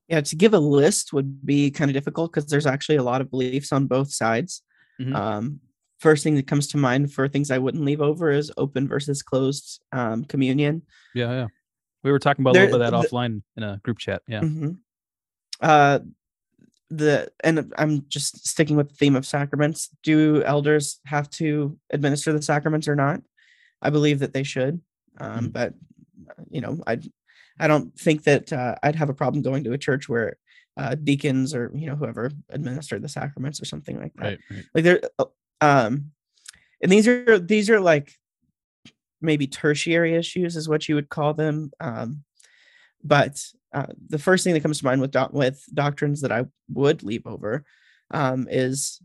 [0.07, 3.21] Yeah, to give a list would be kind of difficult because there's actually a lot
[3.21, 4.61] of beliefs on both sides.
[5.01, 5.15] Mhm.
[5.15, 5.59] Um,
[5.99, 9.21] first thing that comes to mind for things I wouldn't leave over is open versus
[9.23, 10.81] closed um, communion.
[11.13, 11.47] Yeah, yeah.
[12.03, 14.21] We were talking about a little bit of that the- offline in a group chat.
[14.27, 14.41] Yeah.
[14.41, 14.77] Mhm.
[15.61, 15.99] Uh,
[16.89, 19.89] the and I'm just sticking with the theme of sacraments.
[20.03, 23.21] Do elders have to administer the sacraments or not?
[23.81, 24.81] I believe that they should,
[25.19, 25.53] um, Mhm.
[25.53, 25.73] but
[26.29, 26.99] uh, you know, I
[27.59, 30.37] I don't think that uh, I'd have a problem going to a church where
[30.77, 34.23] uh, deacons or you know whoever administered the sacraments or something like that.
[34.23, 34.39] Right.
[34.51, 34.65] Right.
[34.75, 35.25] Like there, uh,
[35.61, 36.11] um,
[36.81, 38.13] and these are these are like
[39.21, 41.71] maybe tertiary issues is what you would call them.
[41.79, 42.23] Um,
[43.03, 46.45] but uh, the first thing that comes to mind with doc- with doctrines that I
[46.73, 47.63] would leave over
[48.11, 49.01] um, is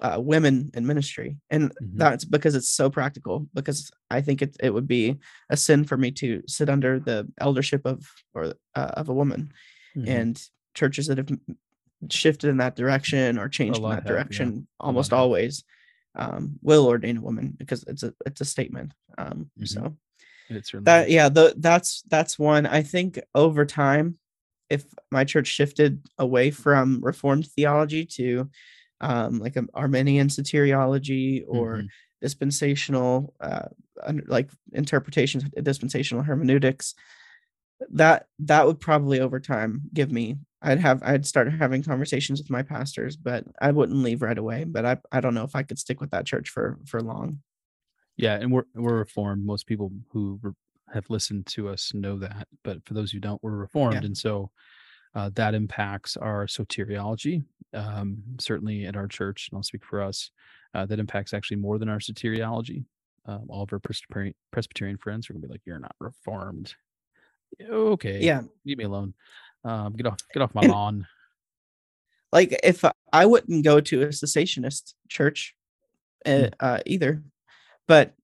[0.00, 1.98] uh, women in ministry, and Mhm.
[1.98, 3.48] that's because it's so practical.
[3.54, 5.18] Because I think it it would be
[5.50, 9.52] a sin for me to sit under the eldership of or uh, of a woman,
[9.96, 10.08] Mhm.
[10.08, 11.30] and churches that have
[12.12, 14.08] shifted in that direction or changed in that have, yeah.
[14.12, 15.64] direction almost always
[16.16, 18.92] um, will ordain a woman because it's a it's a statement.
[19.18, 19.68] Um, Mhm.
[19.68, 19.96] So
[20.50, 24.18] It certainly that yeah the that's that's one i think over time
[24.70, 28.48] if my church shifted away from reformed theology to
[29.00, 31.88] um like an Arminian soteriology or Mhm.
[32.20, 33.68] dispensational uh
[34.02, 36.94] under, like interpretations dispensational hermeneutics
[37.90, 42.50] that that would probably over time give me i'd have i'd start having conversations with
[42.50, 45.62] my pastors but i wouldn't leave right away but i i don't know if i
[45.62, 47.40] could stick with that church for for long
[48.16, 49.44] Yeah, and we're we're reformed.
[49.44, 50.52] Most people who re-
[50.94, 54.06] have listened to us know that, but for those who don't, we're reformed, Yeah.
[54.06, 54.50] and so
[55.14, 57.44] uh, that impacts our soteriology.
[57.72, 60.30] Um, certainly at our church, and I'll speak for us,
[60.74, 62.84] uh, that impacts actually more than our soteriology.
[63.26, 66.74] Um, all of our Presbyterian, Presbyterian friends are gonna be like, "You're not reformed."
[67.70, 69.14] Okay, yeah leave me alone.
[69.64, 71.06] Um, get off, get off my And- lawn.
[72.32, 75.54] like if I wouldn't go to a cessationist church
[76.26, 76.52] uh, Mm.
[76.60, 77.22] uh, either,
[77.86, 78.14] but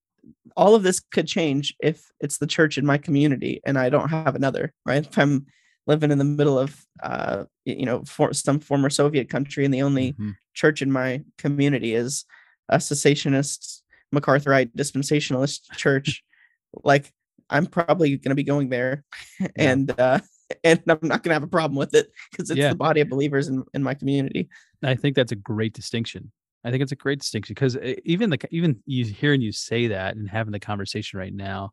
[0.56, 4.08] all of this could change if it's the church in my community and I don't
[4.08, 4.72] have another.
[4.86, 5.06] Right?
[5.06, 5.46] If I'm
[5.86, 9.82] living in the middle of uh, you know for some former Soviet country and the
[9.82, 10.34] only Mhm.
[10.54, 12.24] church in my community is
[12.68, 13.82] a cessationist
[14.14, 16.22] MacArthurite dispensationalist church,
[16.84, 17.12] like
[17.48, 19.04] I'm probably going to be going there,
[19.56, 20.20] and uh,
[20.64, 22.70] and I'm not going to have a problem with it because it's Yeah.
[22.70, 24.48] the body of believers in, in my community.
[24.82, 26.32] I think that's a great distinction.
[26.64, 30.16] I think it's a great distinction because even the even you hearing you say that
[30.16, 31.70] and having the conversation right now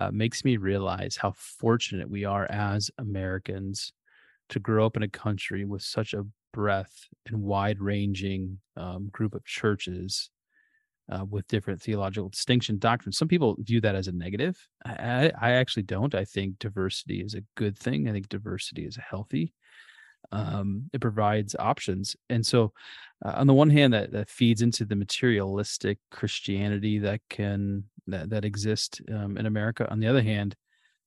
[0.00, 3.92] uh, makes me realize how fortunate we are as Americans
[4.48, 9.34] to grow up in a country with such a breadth and wide ranging um, group
[9.34, 10.30] of churches
[11.10, 13.18] uh, with different theological distinction doctrines.
[13.18, 14.56] Some people view that as a negative.
[14.84, 16.14] I, I actually don't.
[16.14, 18.08] I think diversity is a good thing.
[18.08, 19.52] I think diversity is healthy.
[20.30, 22.72] Um, it provides options, and so
[23.24, 28.30] uh, on the one hand, that that feeds into the materialistic Christianity that can that
[28.30, 29.90] that exists um, in America.
[29.90, 30.54] On the other hand,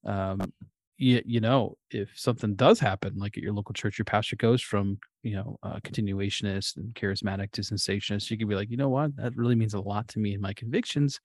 [0.05, 0.51] um,
[0.97, 4.61] you, you know, if something does happen, like at your local church, your pastor goes
[4.61, 8.89] from you know uh, continuationist and charismatic to cessationist, you can be like, you know
[8.89, 11.19] what, that really means a lot to me and my convictions.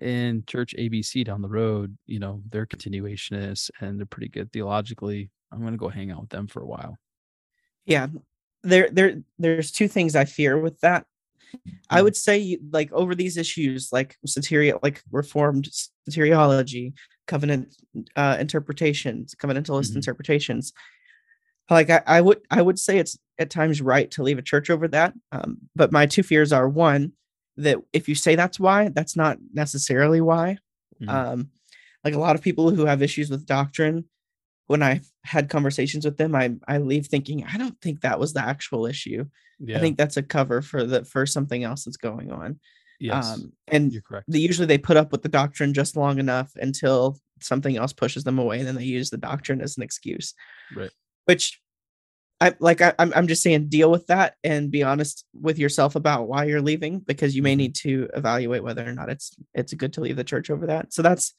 [0.00, 5.30] And church ABC down the road, you know, they're continuationists and they're pretty good theologically.
[5.52, 6.98] I'm gonna go hang out with them for a while.
[7.86, 8.08] Yeah.
[8.62, 11.06] There there there's two things I fear with that.
[11.90, 12.02] I Mhm.
[12.02, 15.68] would say like over these issues like soteria like reformed
[16.10, 16.94] soteriology,
[17.28, 17.76] covenant
[18.16, 19.96] uh interpretations, covenantalist Mhm.
[19.96, 20.72] interpretations.
[21.70, 24.70] Like I, I would I would say it's at times right to leave a church
[24.70, 25.14] over that.
[25.32, 27.12] Um, but my two fears are one,
[27.56, 30.58] that if you say that's why, that's not necessarily why.
[31.00, 31.08] Mhm.
[31.08, 31.50] Um,
[32.04, 34.04] like a lot of people who have issues with doctrine,
[34.66, 38.32] when I've had conversations with them, I I leave thinking, I don't think that was
[38.32, 39.26] the actual issue.
[39.60, 39.76] yeah.
[39.76, 42.60] I think that's a cover for the for something else that's going on.
[42.98, 44.26] Yes, Um, and you're correct.
[44.28, 48.24] they usually they put up with the doctrine just long enough until something else pushes
[48.24, 50.34] them away, and then they use the doctrine as an excuse.
[50.74, 50.90] Right.
[51.26, 51.60] Which
[52.40, 55.96] I like I, I'm I'm just saying deal with that and be honest with yourself
[55.96, 57.58] about why you're leaving because you may Mhm.
[57.58, 60.92] need to evaluate whether or not it's it's good to leave the church over that.
[60.92, 61.34] So that's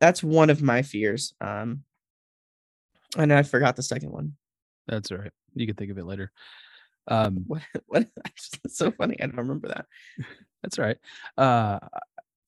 [0.00, 1.34] that's one of my fears.
[1.40, 1.82] Um
[3.16, 4.36] and I forgot the second one.
[4.86, 5.32] That's all right.
[5.54, 6.30] You can think of it later.
[7.08, 8.06] Um, What what
[8.64, 9.16] it's so funny.
[9.20, 9.86] I don't remember that.
[10.66, 10.98] That's all right.
[11.38, 11.78] Uh,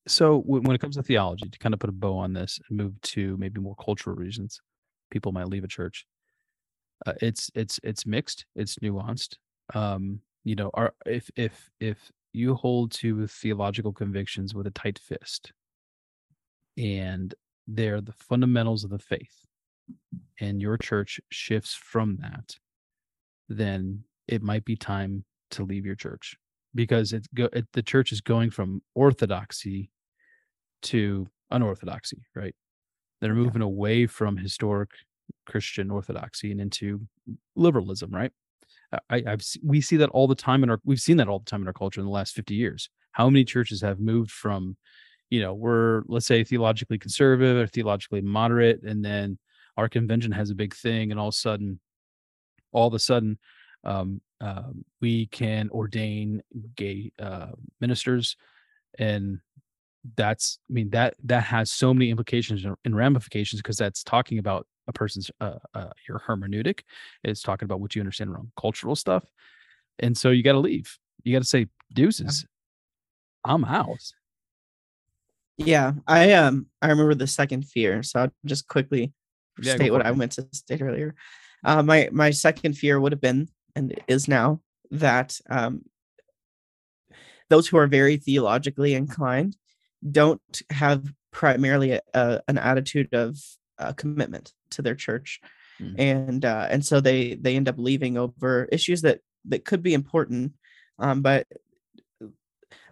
[0.05, 2.77] so when, it comes to theology, to kind of put a bow on this and
[2.77, 4.59] move to maybe more cultural reasons,
[5.09, 6.05] people might leave a church.
[7.05, 8.45] Uh, it's it's it's mixed.
[8.57, 9.35] It's nuanced.
[9.73, 14.99] Um, you know, are if if if you hold to theological convictions with a tight
[14.99, 15.53] fist,
[16.77, 17.33] and
[17.67, 19.45] they're the fundamentals of the faith,
[20.41, 22.57] and your church shifts from that,
[23.47, 26.35] then it might be time to leave your church
[26.75, 29.91] because it's go it, the church is going from orthodoxy
[30.83, 32.55] to unorthodoxy, right?
[33.21, 33.43] They're Yeah.
[33.43, 34.91] moving away from historic
[35.45, 37.07] Christian orthodoxy and into
[37.55, 38.31] liberalism, right?
[39.09, 41.39] I, I've se- we see that all the time in our we've seen that all
[41.39, 42.89] the time in our culture in the last 50 years.
[43.11, 44.77] How many churches have moved from,
[45.29, 49.37] you know, we're let's say theologically conservative or theologically moderate, and then
[49.77, 51.79] our convention has a big thing, and all of a sudden,
[52.71, 53.37] all of a sudden,
[53.83, 56.41] um, um, we can ordain
[56.75, 58.35] gay uh, ministers,
[58.97, 59.39] and
[60.15, 64.39] that's I mean that that has so many implications and- and ramifications because that's talking
[64.39, 66.81] about a person's uh, uh, your hermeneutic.
[67.23, 69.25] It's talking about what you understand around cultural stuff,
[69.99, 70.97] and so you got to leave.
[71.23, 72.45] You got to say deuces.
[73.45, 73.99] I'm out.
[75.57, 79.11] Yeah, I um I remember the second fear, so I'll just quickly
[79.61, 81.15] Yeah, state what I went to state earlier.
[81.65, 84.59] Uh, my my second fear would have been and is now
[84.91, 85.81] that um
[87.49, 89.55] those who are very theologically inclined
[90.11, 93.37] don't have primarily a, a, an attitude of
[93.79, 95.39] uh, commitment to their church
[95.81, 95.95] Mm.
[95.97, 99.93] and uh, and so they they end up leaving over issues that that could be
[99.93, 100.51] important
[101.05, 101.47] um, but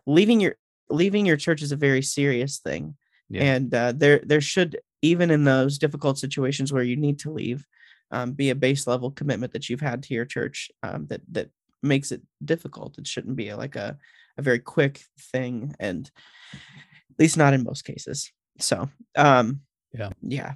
[0.05, 0.55] leaving your
[0.89, 2.95] leaving your church is a very serious thing
[3.29, 3.43] Yeah.
[3.43, 7.65] and uh, there there should even in those difficult situations where you need to leave
[8.11, 11.49] um, be a base level commitment that you've had to your church um, that that
[11.83, 13.97] makes it difficult it shouldn't be like a,
[14.37, 16.09] a very quick thing and
[16.53, 19.61] at least not in most cases so um
[19.93, 20.09] Yeah.
[20.21, 20.53] yeah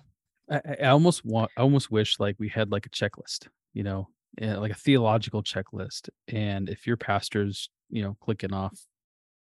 [0.49, 4.09] I, I almost want I almost wish like we had like a checklist, you know,
[4.41, 6.09] uh, like a theological checklist.
[6.27, 8.77] And if your pastor's, you know, clicking off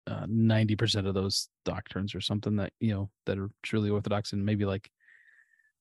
[0.07, 4.33] uh, ninety percent of those doctrines or something that you know that are truly orthodox,
[4.33, 4.90] and maybe like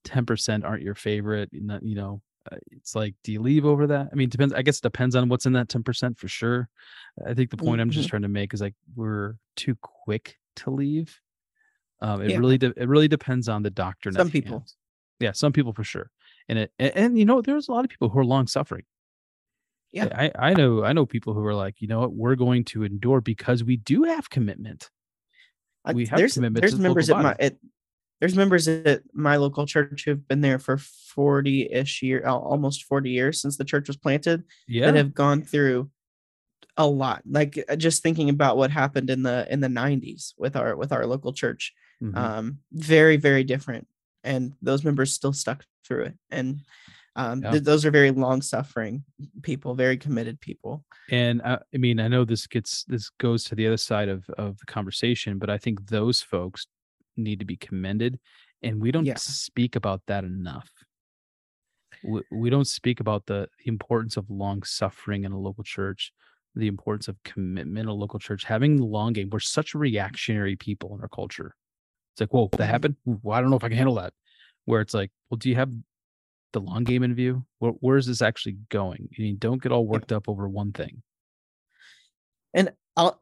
[0.07, 4.07] ten percent aren't your favorite, you know, uh, it's like, do you leave over that?
[4.11, 4.53] I mean, it depends.
[4.53, 6.69] I guess it depends on what's in that ten percent for sure.
[7.25, 8.11] I think the point I'm just Mhm.
[8.11, 11.19] trying to make is like we're too quick to leave.
[12.01, 12.37] Um, it Yeah.
[12.37, 14.15] really de- it really depends on the doctrine.
[14.15, 14.59] at Some people.
[14.59, 14.73] hand.
[15.19, 16.11] Yeah, some people for sure.
[16.47, 18.85] And it and, and you know, there's a lot of people who are long suffering.
[19.91, 20.09] Yeah.
[20.13, 22.83] I, I know I know people who are like, you know what, we're going to
[22.83, 24.89] endure because we do have commitment.
[25.85, 27.55] I- We have there's commitment there's the members local at my at,
[28.19, 33.41] there's members at my local church who've been there for 40-ish year almost 40 years
[33.41, 34.85] since the church was planted Yeah.
[34.87, 35.89] that have gone through
[36.75, 40.55] a lot like uh, just thinking about what happened in the in the 90s with
[40.55, 42.15] our with our local church Mhm.
[42.15, 43.87] um very very different
[44.23, 46.61] and those members still stuck through it and
[47.15, 47.51] um Yeah.
[47.51, 49.03] th- those are very long suffering
[49.41, 53.55] people very committed people and I, I mean, I know this gets this goes to
[53.55, 56.67] the other side of of the conversation, but I think those folks
[57.17, 58.19] need to be commended,
[58.61, 59.15] and we don't Yeah.
[59.15, 60.69] speak about that enough.
[62.03, 66.13] We, we don't speak about the importance of long suffering in a local church,
[66.55, 69.29] the importance of commitment in a local church, having the long game.
[69.31, 71.55] We're such reactionary people in our culture.
[72.13, 72.67] It's like, whoa, that Mhm.
[72.67, 72.95] happened.
[73.05, 74.13] Well, I don't know if I can handle that.
[74.65, 75.71] Where it's like, well, do you have
[76.53, 77.45] the long game in view?
[77.59, 79.09] Where, where is this actually going?
[79.11, 81.01] You mean, don't get all worked up over one thing.
[82.53, 83.21] and i'll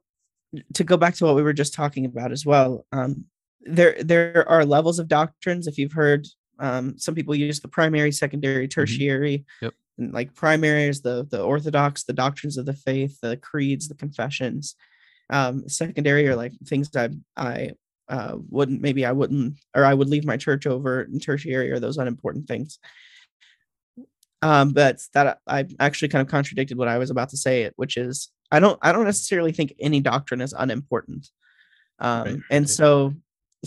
[0.75, 3.25] to go back to what we were just talking about as well, um,
[3.65, 5.67] there there are levels of doctrines.
[5.67, 6.27] If you've heard,
[6.59, 9.45] um, some people use the primary, secondary, tertiary.
[9.61, 9.73] Yep.
[9.97, 13.95] And like primary is the the orthodox, the doctrines of the faith, the creeds, the
[13.95, 14.75] confessions.
[15.29, 17.71] Um, secondary are like things I I
[18.07, 21.01] uh, wouldn't maybe I wouldn't or I would leave my church over.
[21.01, 22.79] And tertiary are those unimportant things.
[24.41, 27.73] Um, but that I actually kind of contradicted what I was about to say, it
[27.77, 31.29] which is I don't I don't necessarily think any doctrine is unimportant.
[31.99, 32.69] Um, Right, and right.
[32.69, 33.13] so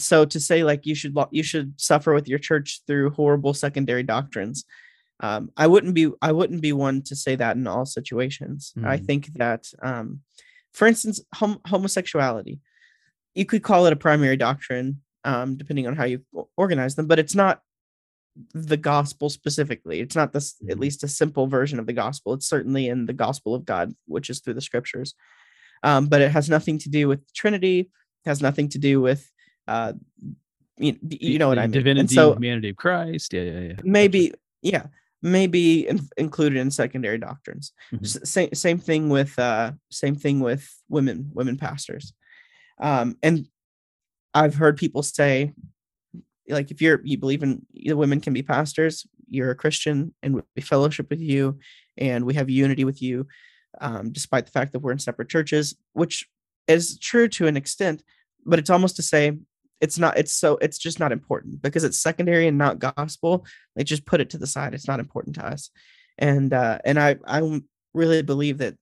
[0.00, 4.02] so to say like you should you should suffer with your church through horrible secondary
[4.02, 4.64] doctrines.
[5.20, 8.72] Um, I wouldn't be I wouldn't be one to say that in all situations.
[8.84, 9.06] I Mm.
[9.06, 10.20] think that um,
[10.72, 12.60] for instance, hom- homosexuality,
[13.34, 16.24] you could call it a primary doctrine, um, depending on how you
[16.56, 17.62] organize them, but it's not
[18.54, 19.98] the gospel specifically.
[19.98, 20.80] It's not this at Mhm.
[20.80, 22.34] least a simple version of the gospel.
[22.34, 25.14] It's certainly in the gospel of God, which is through the scriptures.
[25.82, 27.90] Um, but it has nothing to do with Trinity.
[28.24, 29.30] Has nothing to do with
[29.68, 29.92] uh,
[30.78, 31.72] you, you know what I mean.
[31.72, 33.32] Divinity, and so humanity of Christ.
[33.32, 33.74] Yeah, yeah, yeah.
[33.82, 34.86] Maybe yeah
[35.22, 38.04] maybe in, included in secondary doctrines Mhm.
[38.04, 42.12] S- same same thing with uh same thing with women women pastors
[42.80, 43.46] um and
[44.34, 45.52] i've heard people say
[46.48, 50.42] like if you're you believe in the women can be pastors you're a christian and
[50.56, 51.58] we fellowship with you
[51.96, 53.26] and we have unity with you
[53.80, 56.28] um, despite the fact that we're in separate churches which
[56.66, 58.02] is true to an extent
[58.46, 59.38] but it's almost to say
[59.80, 63.86] it's not it's so it's just not important because it's secondary and not gospel like
[63.86, 65.70] just put it to the side it's not important to us.
[66.18, 67.16] And uh and I
[67.94, 68.76] really believe that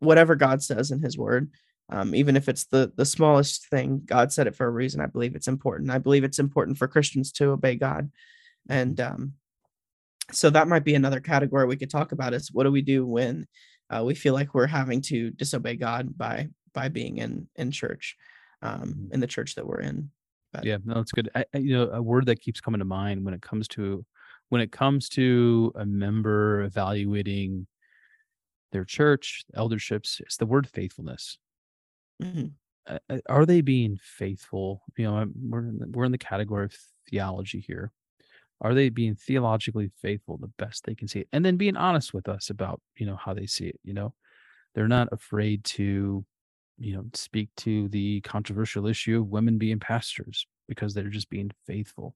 [0.00, 1.50] whatever god says in his word
[1.88, 5.06] um, even if it's the the smallest thing god said it for a reason i
[5.06, 5.90] believe it's important.
[5.90, 8.10] I believe it's important for christians to obey god.
[8.68, 9.32] And um
[10.32, 13.06] so that might be another category we could talk about is what do we do
[13.06, 13.46] when
[13.88, 18.16] uh, we feel like we're having to disobey god by by being in in church
[18.62, 20.10] um in the church that we're in
[20.56, 21.28] but Yeah, no, it's good.
[21.34, 24.04] I, you know, a word that keeps coming to mind when it comes to
[24.48, 27.66] when it comes to a member evaluating
[28.72, 31.38] their church elderships, it's the word faithfulness.
[32.86, 34.82] uh, Are they being faithful?
[34.96, 36.76] You know, we're we're in the category of
[37.10, 37.92] theology here.
[38.62, 42.14] Are they being theologically faithful the best they can see it, and then being honest
[42.14, 43.80] with us about you know how they see it?
[43.84, 44.14] You know,
[44.74, 46.26] they're not afraid to
[46.78, 51.50] you know speak to the controversial issue of women being pastors because they're just being
[51.66, 52.14] faithful.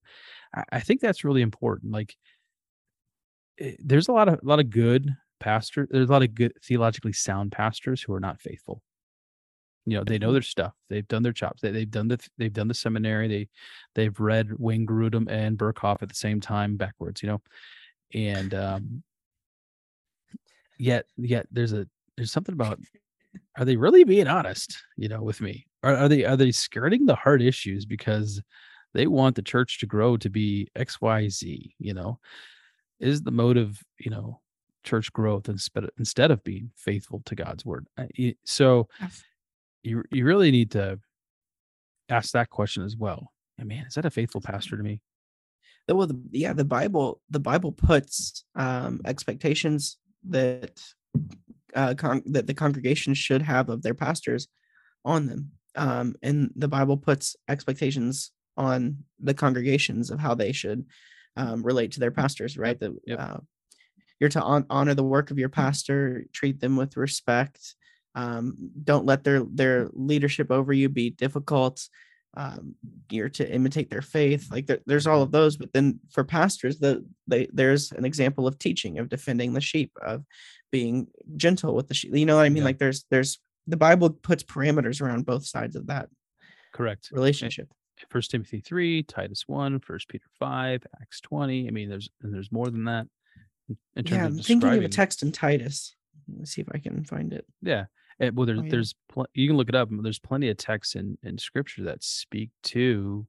[0.55, 2.17] I, I think that's really important like
[3.59, 6.53] eh, there's a lot of a lot of good pastors there's a lot of good
[6.63, 8.83] theologically sound pastors who are not faithful.
[9.87, 10.35] You know they know Mhm.
[10.35, 13.49] their stuff they've done their chops they, they've done the they've done the seminary they
[13.95, 17.43] they've read wayne grudem and Berkhof at the same time backwards you know?
[18.15, 19.03] And um
[20.79, 22.79] yet yet there's a there's something about
[23.59, 25.67] are they really being honest you know with me?
[25.83, 28.43] Are, are they are they skirting the hard issues because
[28.93, 32.19] they want the church to grow to be xyz you know?
[32.99, 34.41] Is the motive you know
[34.83, 37.87] church growth instead of, instead of being faithful to god's word?
[38.45, 38.89] So
[39.83, 40.99] you you really need to
[42.09, 43.33] ask that question as well.
[43.59, 45.01] And man is that a faithful pastor to me?
[45.89, 49.97] Well the, yeah the bible the bible puts um expectations
[50.29, 50.81] that
[51.75, 54.49] uh con- that the congregation should have of their pastors
[55.05, 55.53] on them.
[55.77, 60.85] Um and the bible puts expectations on the congregations of how they should
[61.37, 62.79] um, relate to their pastors right?
[62.79, 63.21] That yep.
[63.21, 63.39] uh,
[64.19, 67.75] you're to hon- honor the work of your pastor treat them with respect
[68.15, 71.89] um, don't let their their leadership over you be difficult.
[72.35, 72.77] Um,
[73.11, 76.79] you're to imitate their faith like there, there's all of those but then for pastors
[76.79, 80.25] the they there's an example of teaching of defending the sheep of
[80.71, 81.07] being
[81.37, 82.65] gentle with the sheep you know what i mean Yeah.
[82.65, 86.09] like there's there's the bible puts parameters around both sides of that
[86.73, 87.69] correct relationship
[88.09, 91.69] First Timothy three, Titus one, First Peter five, Acts twenty.
[91.69, 93.07] I mean, there's and there's more than that.
[93.69, 95.95] in- terms yeah i'm thinking of a text in titus
[96.39, 97.85] let's see if i can find it Yeah,
[98.19, 98.71] and, well, there's Oh, yeah.
[98.71, 99.91] there's pl- you can look it up.
[99.93, 103.27] There's plenty of texts in in Scripture that speak to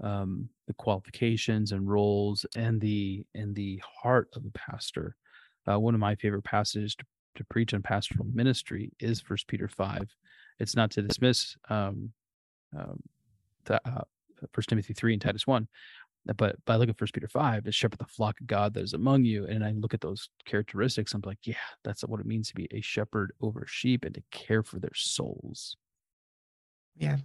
[0.00, 5.16] um, the qualifications and roles and the and the heart of the pastor.
[5.70, 7.04] Uh, one of my favorite passages to,
[7.36, 10.08] to preach on pastoral ministry is First Peter five.
[10.58, 12.12] It's not to dismiss um,
[12.76, 13.02] um,
[13.64, 14.02] the, uh,
[14.52, 15.68] First Timothy three and Titus one,
[16.26, 18.84] but but I look at First Peter five, to shepherd the flock of God that
[18.84, 21.14] is among you, and I look at those characteristics.
[21.14, 21.54] I'm like, yeah,
[21.84, 24.94] that's what it means to be a shepherd over sheep and to care for their
[24.94, 25.76] souls.
[26.96, 27.16] yeah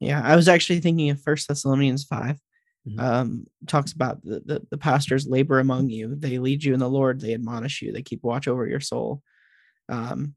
[0.00, 2.38] yeah i was actually thinking of first thessalonians 5
[2.88, 2.98] Mhm.
[2.98, 6.88] um talks about the, the the pastors labor among you they lead you in the
[6.90, 9.22] lord they admonish you they keep watch over your soul
[9.88, 10.34] um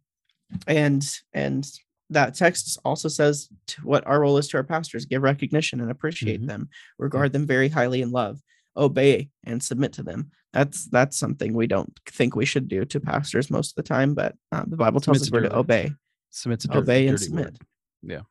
[0.68, 1.68] and and
[2.12, 5.89] that text also says to what our role is to our pastors give recognition and
[5.89, 6.48] appreciate Mhm.
[6.48, 6.70] them
[7.00, 8.39] regard them very highly in love
[8.78, 13.00] obey and submit to them that's that's something we don't think we should do to
[13.00, 15.60] pastors most of the time but um, the bible tells Submit's us we're to dirty-
[15.60, 15.91] obey
[16.30, 17.46] Submit's a dirty, Obey and dirty submit.
[17.46, 17.58] word.
[18.04, 18.22] Yeah.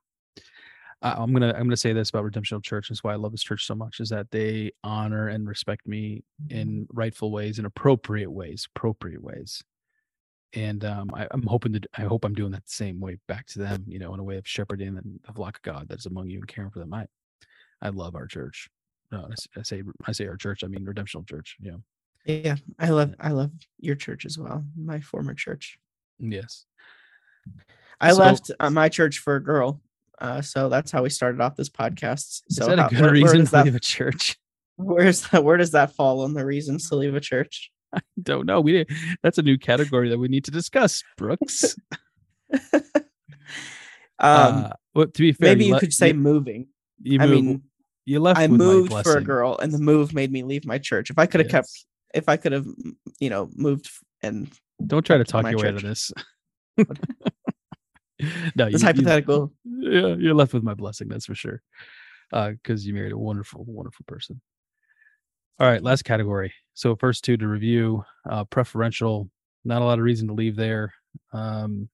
[1.03, 2.89] I, I'm gonna I'm gonna say this about Redemption Church.
[2.89, 4.01] That's why I love this church so much.
[4.01, 9.63] Is that they honor and respect me in rightful ways, in appropriate ways, appropriate ways.
[10.55, 13.47] And um, I, I'm hoping that I hope I'm doing that the same way back
[13.49, 13.85] to them.
[13.87, 16.39] You know, in a way of shepherding and the flock of God that's among you
[16.39, 16.95] and caring for them.
[16.95, 17.07] I
[17.83, 18.69] I love our church.
[19.13, 20.65] No, I I say I say our church.
[20.65, 21.57] I mean Redemption Church.
[21.61, 21.77] Yeah.
[22.27, 25.77] yeah i love i love your church as well my former church
[26.19, 26.65] Yes.
[28.01, 29.83] i So- left uh, my church for a girl
[30.21, 33.11] uh, so that's how we started off this podcast Is so that a good where
[33.13, 34.37] reason to that leave a church?
[34.77, 38.45] where's that where does that fall on the reasons to leave a church I Don't
[38.47, 38.61] know.
[38.61, 38.91] We did.
[39.23, 41.77] That's a new category that we need to discuss, Brooks.
[42.53, 42.61] um
[44.19, 46.69] uh, well, to be fair, maybe you le- could say moving
[47.03, 47.63] you i mean
[48.05, 48.39] you left.
[48.39, 51.27] i moved for a girl and the move made me leave my church if i
[51.27, 51.69] could have kept
[52.15, 52.67] if i could have
[53.19, 53.91] you know moved
[54.23, 54.51] and
[54.87, 56.11] Don't try to talk your way out of this.
[58.57, 61.09] no, you, hypothetical You, yeah, you're left with my blessing.
[61.09, 61.63] That's for sure.
[62.31, 64.41] Because you married a wonderful, wonderful person.
[65.61, 66.53] All right, last category.
[66.75, 68.05] So first two to review.
[68.29, 69.31] Uh, preferential.
[69.65, 70.93] Not a lot of reason to leave there.
[71.33, 71.89] Um,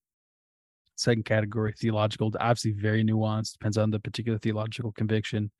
[0.96, 2.32] second category, theological.
[2.40, 3.52] Obviously, very nuanced.
[3.52, 5.50] Depends on the particular theological conviction.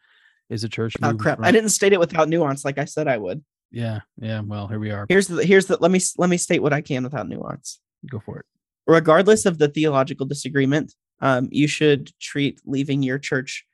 [0.49, 0.97] Is the church?
[1.03, 3.41] oh crap i didn't state it without nuance like i said i would
[3.71, 4.41] Yeah, yeah.
[4.41, 5.07] Well, here we are.
[5.09, 7.79] here's the here's the let me let me state what i can without nuance
[8.11, 8.47] Go for it.
[8.91, 13.64] Regardless of the theological disagreement um, you should treat leaving your church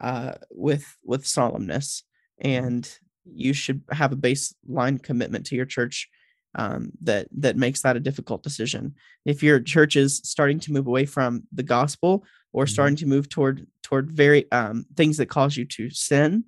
[0.00, 2.02] uh, with with solemnness
[2.40, 6.08] and you should have a baseline commitment to your church
[6.56, 10.86] um, that that makes that a difficult decision if your church is starting to move
[10.86, 12.68] away from the gospel or Mhm.
[12.70, 16.44] starting to move toward toward very um, things that cause you to sin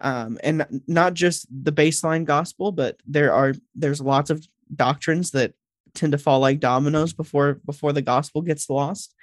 [0.00, 5.52] um, and not just the baseline gospel but there are there's lots of doctrines that
[5.94, 9.14] tend to fall like dominoes before before the gospel gets lost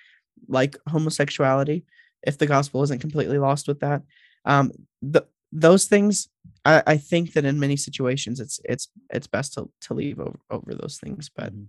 [0.47, 1.85] like homosexuality
[2.23, 4.01] if the gospel isn't completely lost with that
[4.45, 6.29] um the, those things
[6.65, 10.39] I, I think that in many situations it's it's it's best to, to leave over,
[10.49, 11.67] over those things but Mhm.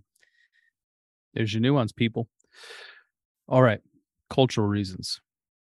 [1.33, 2.27] There's your nuance, people.
[3.49, 3.81] All right,
[4.29, 5.19] cultural reasons.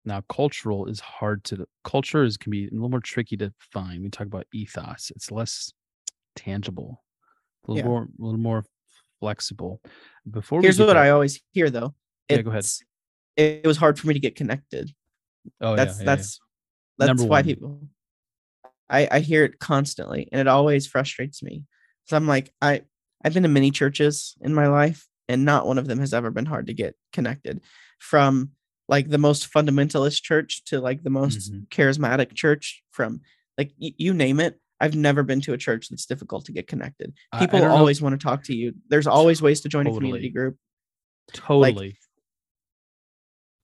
[0.05, 4.03] Now, cultural is hard to culture is can be a little more tricky to find.
[4.03, 5.73] We talk about ethos; it's less
[6.37, 7.05] tangible,
[7.67, 7.91] a little Yeah.
[7.91, 8.65] more, a little more
[9.27, 9.81] flexible.
[10.29, 11.95] Before here's what i always hear though
[12.29, 12.67] Yeah, go ahead.
[13.37, 14.91] It, it was hard for me to get connected
[15.61, 16.11] oh yeah, that's yeah, yeah.
[16.17, 16.41] that's
[16.99, 17.45] that's Number why one.
[17.45, 17.89] people
[18.91, 21.65] i i hear it constantly and it always frustrates me
[22.07, 22.83] so i'm like i
[23.25, 26.31] i've been to many churches in my life and not one of them has ever
[26.31, 27.61] been hard to get connected
[27.99, 28.51] from
[28.89, 31.69] like the most fundamentalist church to like the most Mhm.
[31.69, 33.21] charismatic church from
[33.59, 36.67] like y- you name it i've never been to a church that's difficult to get
[36.67, 37.15] connected.
[37.39, 38.75] People know- always want to talk to you.
[38.89, 40.57] There's always ways to join a community group.
[41.33, 41.99] Totally.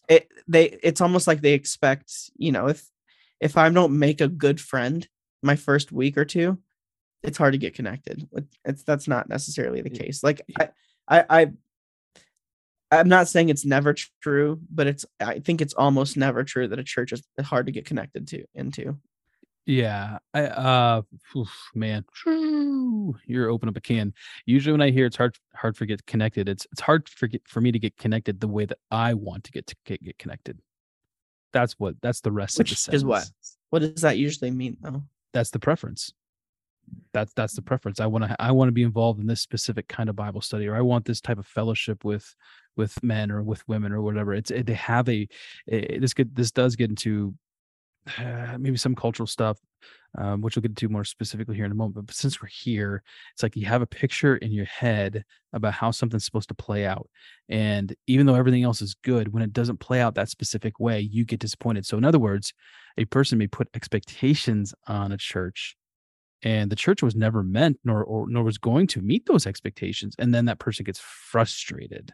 [0.08, 2.84] it they it's almost like they expect you know if
[3.40, 5.06] if i don't make a good friend
[5.44, 6.58] my first week or two
[7.22, 8.28] it's hard to get connected.
[8.64, 10.22] It's that's not necessarily the case.
[10.22, 10.68] Like i
[11.08, 11.52] i, I
[12.92, 16.78] i'm not saying it's never true but it's i think it's almost never true that
[16.78, 18.98] a church is hard to get connected to into
[19.64, 21.02] Yeah, I uh,
[21.36, 22.04] oof, man,
[23.26, 24.12] you're open up a can.
[24.44, 27.46] Usually, when I hear it's hard, hard for get connected, it's it's hard for get,
[27.46, 30.18] for me to get connected the way that I want to get to get, get
[30.18, 30.58] connected.
[31.52, 31.94] That's what.
[32.02, 33.30] That's the rest which of the is what
[33.70, 36.12] what does that usually mean though That's the preference.
[37.12, 38.00] That's that's the preference.
[38.00, 40.66] I want to I want to be involved in this specific kind of Bible study,
[40.66, 42.34] or I want this type of fellowship with
[42.76, 44.34] with men or with women or whatever.
[44.34, 45.28] It's they have a
[45.70, 47.34] eh, this could this does get into
[48.18, 49.58] uh, maybe some cultural stuff,
[50.18, 52.06] um, which we'll get to more specifically here in a moment.
[52.06, 55.90] But since we're here, it's like you have a picture in your head about how
[55.90, 57.08] something's supposed to play out.
[57.48, 61.00] And even though everything else is good, when it doesn't play out that specific way,
[61.00, 61.86] you get disappointed.
[61.86, 62.52] So, in other words,
[62.98, 65.76] a person may put expectations on a church
[66.42, 70.14] and the church was never meant nor or, nor was going to meet those expectations
[70.18, 72.12] and then that person gets frustrated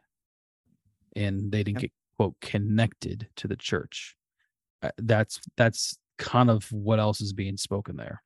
[1.16, 4.16] and they didn't get quote connected to the church
[4.98, 8.22] that's that's kind of what else is being spoken there.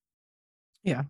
[0.82, 1.02] Yeah.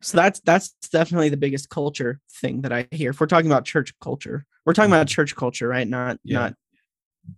[0.00, 3.10] so that's that's definitely the biggest culture thing that i hear.
[3.10, 5.10] If we're talking about church culture we're talking about Mhm.
[5.10, 5.86] church culture right?
[5.86, 6.38] Not Yeah.
[6.38, 6.54] not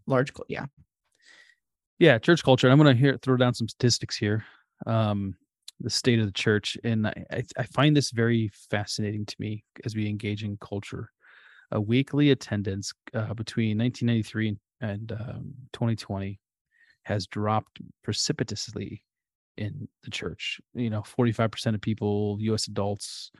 [0.06, 0.66] large yeah.
[1.98, 2.68] Yeah church culture.
[2.70, 4.44] I'm going to here throw down some statistics here
[4.86, 5.34] um
[5.80, 6.76] the state of the church.
[6.84, 11.10] And i i, I find this very fascinating to me as we engage in culture.
[11.72, 16.38] A weekly attendance uh, between 1993 and um, 2020
[17.04, 19.02] has dropped precipitously
[19.56, 20.60] in the church.
[20.74, 23.30] You know, 45% of people, US adults,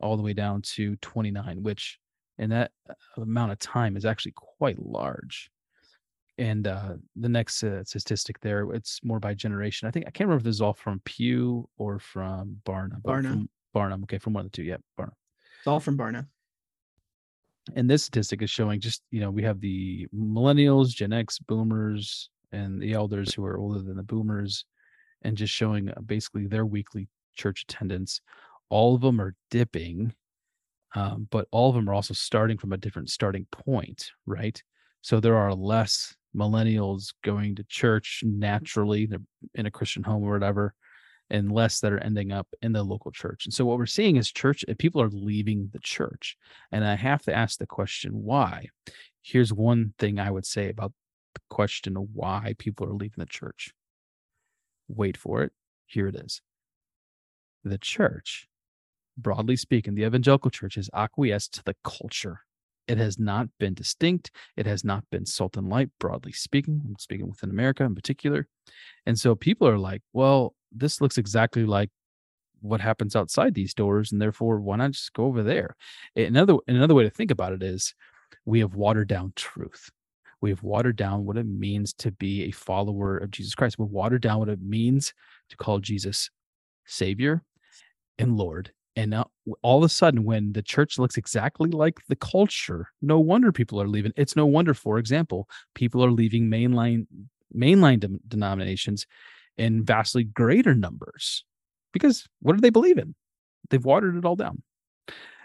[0.00, 1.98] all the way down to 29, which
[2.38, 5.50] in that uh, amount of time is actually quite large.
[6.38, 9.88] And uh, the next uh, statistic there, it's more by generation.
[9.88, 13.02] I think I can't remember if this is all from Pew or from Barna.
[13.02, 13.30] Barna.
[13.30, 14.02] From Barna.
[14.04, 14.62] Okay, from one of the two.
[14.62, 15.12] Yeah, Barna.
[15.58, 16.26] It's all from Barna.
[17.76, 22.30] And this statistic is showing just, you know, we have the millennials, Gen X, boomers,
[22.52, 24.64] and the elders who are older than the boomers,
[25.22, 28.20] and just showing uh, basically their weekly church attendance.
[28.68, 30.14] All of them are dipping,
[30.94, 34.60] um, but all of them are also starting from a different starting point, right?
[35.02, 39.20] So there are less millennials going to church naturally, they're
[39.54, 40.74] in a Christian home or whatever,
[41.30, 43.46] and less that are ending up in the local church.
[43.46, 46.36] And so what we're seeing is church, eh, people are leaving the church.
[46.72, 48.66] And I have to ask the question, why?
[49.22, 50.92] Here's one thing I would say about
[51.34, 53.72] the question of why people are leaving the church.
[54.88, 55.52] Wait for it.
[55.86, 56.40] Here it is.
[57.64, 58.48] The church,
[59.16, 62.40] broadly speaking, the evangelical church has acquiesced to the culture.
[62.88, 64.30] It has not been distinct.
[64.56, 66.80] It has not been salt and light, broadly speaking.
[66.84, 68.48] I'm speaking within America in particular.
[69.06, 71.90] And so people are like, well, this looks exactly like
[72.62, 74.10] what happens outside these doors.
[74.10, 75.76] And therefore, why not just go over there?
[76.16, 77.94] Another, another way to think about it is
[78.44, 79.90] we have watered down truth
[80.40, 83.78] we have watered down what it means to be a follower of Jesus Christ.
[83.78, 85.12] We've watered down what it means
[85.50, 86.30] to call Jesus
[86.86, 87.42] Savior
[88.18, 88.72] and Lord.
[88.96, 89.30] And now,
[89.62, 93.80] all of a sudden, when the church looks exactly like the culture, no wonder people
[93.80, 94.12] are leaving.
[94.16, 97.06] It's no wonder, for example, people are leaving mainline
[97.54, 99.06] mainline de- denominations
[99.56, 101.44] in vastly greater numbers
[101.92, 103.14] because what do they believe in?
[103.68, 104.62] They've watered it all down.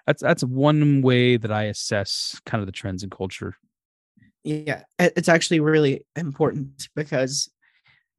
[0.08, 3.56] That's that's one way that I assess kind of the trends in culture
[4.46, 7.50] yeah it's actually really important because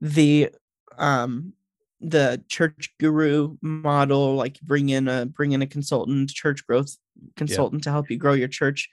[0.00, 0.50] the
[0.98, 1.52] um
[2.00, 6.96] the church guru model like bring in a bring in a consultant church growth
[7.36, 7.84] consultant yeah.
[7.84, 8.88] to help you grow your church.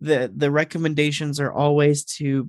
[0.00, 2.48] The the recommendations are always to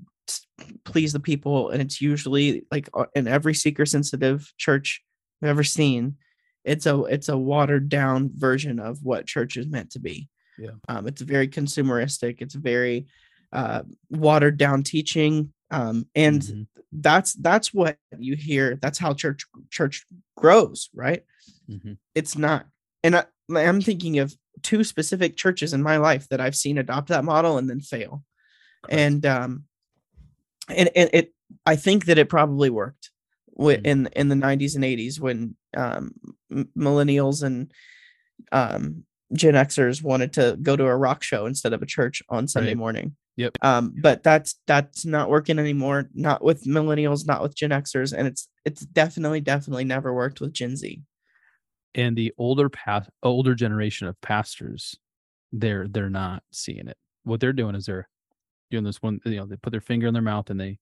[0.85, 5.03] please the people and it's usually like in every seeker sensitive church
[5.41, 6.15] i've ever seen
[6.63, 10.29] it's a it's a watered down version of what church is meant to be.
[10.57, 10.71] Yeah.
[10.87, 13.07] Um it's very consumeristic it's very
[13.53, 16.63] uh, watered down teaching um, and mm-hmm.
[16.91, 21.23] that's that's what you hear that's how church church grows right
[21.69, 21.93] mm-hmm.
[22.15, 22.65] it's not
[23.03, 23.25] and I,
[23.55, 27.57] i'm thinking of two specific churches in my life that i've seen adopt that model
[27.57, 28.23] and then fail
[28.83, 28.99] Correct.
[28.99, 29.63] and um
[30.67, 31.33] and, and it
[31.65, 33.11] i think that it probably worked
[33.57, 33.85] mm-hmm.
[33.85, 36.13] in in the 90s and 80s when um
[36.75, 37.71] millennials and
[38.51, 42.47] um gen xers wanted to go to a rock show instead of a church on
[42.47, 42.77] sunday right.
[42.77, 43.57] morning Yep.
[43.61, 46.09] Um, but that's that's not working anymore.
[46.13, 50.53] Not with millennials, not with Gen Xers, and it's it's definitely definitely never worked with
[50.53, 51.01] Gen Z.
[51.95, 54.95] And the older path, older generation of pastors,
[55.51, 56.97] they're they're not seeing it.
[57.23, 58.07] What they're doing is they're
[58.69, 59.19] doing this one.
[59.25, 60.77] You know, they put their finger in their mouth and they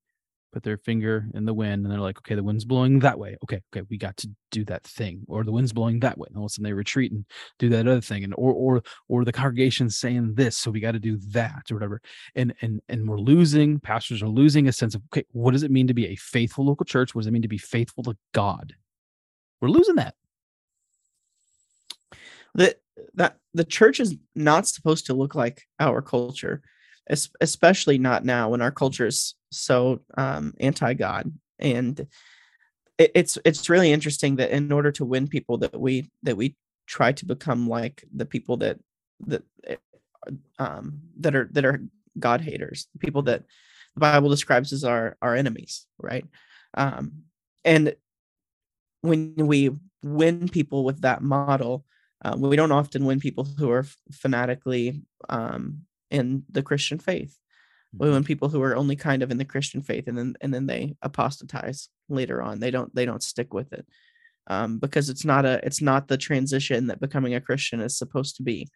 [0.52, 3.38] put their finger in the wind and they're like, okay, the wind's blowing that way.
[3.43, 5.22] Okay, okay, we got to do that thing.
[5.28, 6.28] Or the wind's blowing that way.
[6.30, 7.26] And all of a sudden they retreat and
[7.60, 8.24] do that other thing.
[8.24, 11.76] And or or or the congregation's saying this, so we got to do that or
[11.76, 12.02] whatever.
[12.36, 15.72] And and and we're losing, pastors are losing a sense of okay, what does it
[15.72, 17.16] mean to be a faithful local church?
[17.16, 18.76] What does it mean to be faithful to God?
[19.62, 20.16] We're losing that.
[22.54, 22.76] The
[23.16, 26.62] that the church is not supposed to look like our culture
[27.10, 31.32] especially not now when our culture is so um, anti-God.
[31.60, 32.08] And
[32.97, 36.56] it, it's it's really interesting that in order to win people, that we that we
[36.88, 38.80] try to become like the people that
[39.28, 39.76] that eh,
[40.60, 41.82] um, that are that are
[42.20, 43.43] God haters, people that
[43.95, 46.26] the Bible describes as our our enemies, right?
[46.76, 47.24] Um,
[47.64, 47.95] and
[49.02, 49.72] when we
[50.04, 51.86] win people with that model,
[52.24, 55.82] uh, we don't often win people who are fanatically um,
[56.12, 57.38] in the Christian faith.
[57.93, 58.24] We mm-hmm.
[58.24, 60.95] people who are only kind of in the Christian faith and then and then they
[61.01, 62.59] apostatize later on.
[62.59, 63.86] They don't they don't stick with it.
[64.47, 68.38] Um, because it's not a it's not the transition that becoming a Christian is supposed
[68.38, 68.70] to be.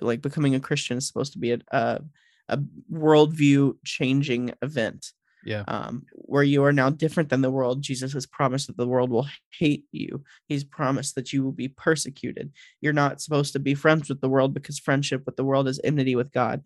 [0.00, 2.00] Like becoming a Christian is supposed to be a a,
[2.48, 2.58] a
[2.92, 5.12] worldview changing event.
[5.44, 5.64] Yeah.
[5.68, 7.82] Um, where you are now different than the world.
[7.82, 10.22] Jesus has promised that the world will hate you.
[10.46, 12.52] He's promised that you will be persecuted.
[12.80, 15.80] You're not supposed to be friends with the world because friendship with the world is
[15.82, 16.62] enmity with God.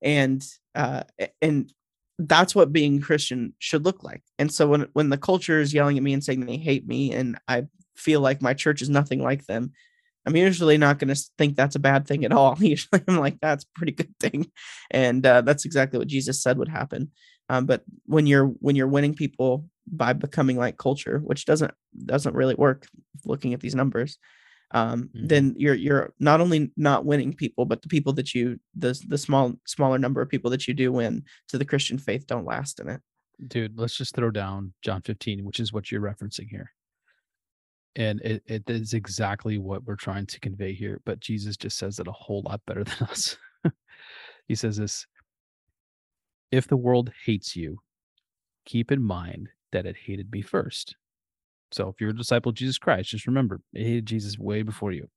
[0.00, 0.44] And
[0.74, 1.02] uh
[1.40, 1.72] and
[2.18, 4.22] that's what being Christian should look like.
[4.38, 7.12] And so when when the culture is yelling at me and saying they hate me
[7.12, 7.66] and I
[7.96, 9.72] feel like my church is nothing like them,
[10.26, 12.56] I'm usually not going to think that's a bad thing at all.
[12.60, 14.50] Usually, I'm like, that's a pretty good thing,
[14.90, 17.10] and uh, that's exactly what Jesus said would happen.
[17.52, 21.70] Um, but when you're when you're winning people by becoming like culture, which doesn't
[22.06, 22.86] doesn't really work,
[23.26, 24.16] looking at these numbers,
[24.70, 25.26] um, mm-hmm.
[25.26, 29.18] then you're you're not only not winning people, but the people that you the the
[29.18, 32.80] small smaller number of people that you do win to the Christian faith don't last
[32.80, 33.02] in it.
[33.46, 36.70] Dude, let's just throw down John 15, which is what you're referencing here
[37.94, 41.98] and it, it is exactly what we're trying to convey here but jesus just says
[41.98, 43.36] it a whole lot better than us
[44.48, 45.06] he says this
[46.52, 47.78] if the world hates you
[48.64, 50.94] keep in mind that it hated me first
[51.72, 54.92] so if you're a disciple of jesus christ just remember it hated jesus way before
[54.92, 55.08] you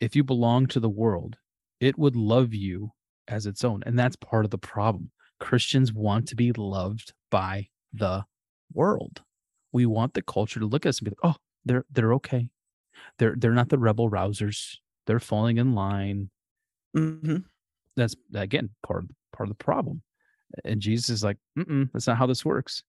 [0.00, 1.36] if you belong to the world
[1.80, 2.90] it would love you
[3.28, 5.10] as its own and that's part of the problem
[5.40, 8.24] christians want to be loved by the
[8.72, 9.22] world
[9.74, 12.48] we want the culture to look at us and be like, oh, they're they're okay.
[13.18, 14.76] They're they're not the rebel rousers.
[15.06, 16.30] They're falling in line.
[16.96, 17.38] Mm-hmm.
[17.96, 20.02] That's again part of, part of the problem.
[20.64, 21.36] And Jesus is like,
[21.92, 22.82] that's not how this works.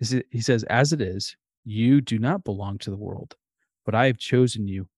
[0.00, 3.34] He says, as it is, you do not belong to the world,
[3.84, 4.88] but I have chosen you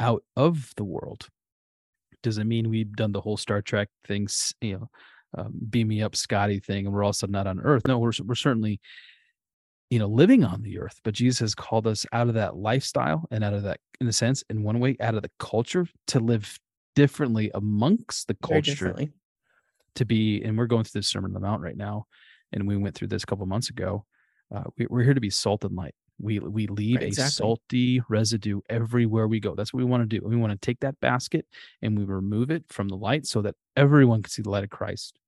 [0.00, 1.28] out of the world.
[2.22, 4.90] Does it mean we've done the whole Star Trek things, you know,
[5.36, 7.86] um, beam me up, Scotty thing, and we're all also not on Earth?
[7.86, 8.80] No, we're we're certainly
[9.90, 11.00] you know, living on the earth.
[11.02, 14.12] But Jesus has called us out of that lifestyle and out of that, in a
[14.12, 16.58] sense, in one way, out of the culture to live
[16.94, 18.94] differently amongst the culture.
[19.98, 22.06] To be, and we're going through this Sermon on the Mount right now,
[22.52, 24.04] and we went through this a couple months ago.
[24.54, 25.94] Uh, we, are here to be salt and light.
[26.20, 27.28] We we leave right, exactly.
[27.28, 29.54] a salty residue everywhere we go.
[29.54, 30.24] That's what we want to do.
[30.24, 31.46] We want to take that basket
[31.82, 34.70] and we remove it from the light so that everyone can see the light of
[34.70, 35.18] Christ.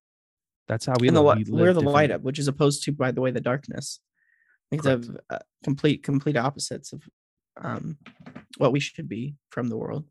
[0.69, 1.17] That's how we, and.
[1.17, 4.01] The, we we're the light up, which is opposed to, by the way, the darkness.
[4.71, 5.01] These are
[5.31, 7.03] uh, complete complete opposites of
[7.61, 7.99] um,
[8.59, 10.07] what we should be from the world.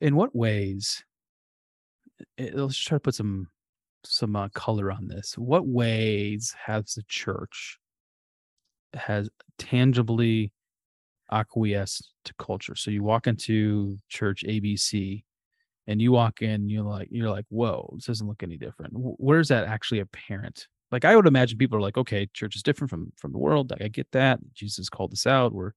[0.00, 1.04] In what ways?
[2.38, 3.48] Let's try to put some
[4.04, 5.36] some uh, color on this.
[5.38, 7.78] What ways has the church
[8.94, 10.52] has tangibly
[11.32, 12.76] acquiesced to culture?
[12.76, 15.24] So you walk into church ABC,
[15.86, 18.92] and you walk in, you're like you're like, whoa, this doesn't look any different.
[18.94, 20.68] Where's that actually apparent?
[20.94, 23.70] like I would imagine people are like, okay, church is different from from the world.
[23.70, 24.38] Like I get that.
[24.54, 25.52] Jesus called us out.
[25.52, 25.72] We're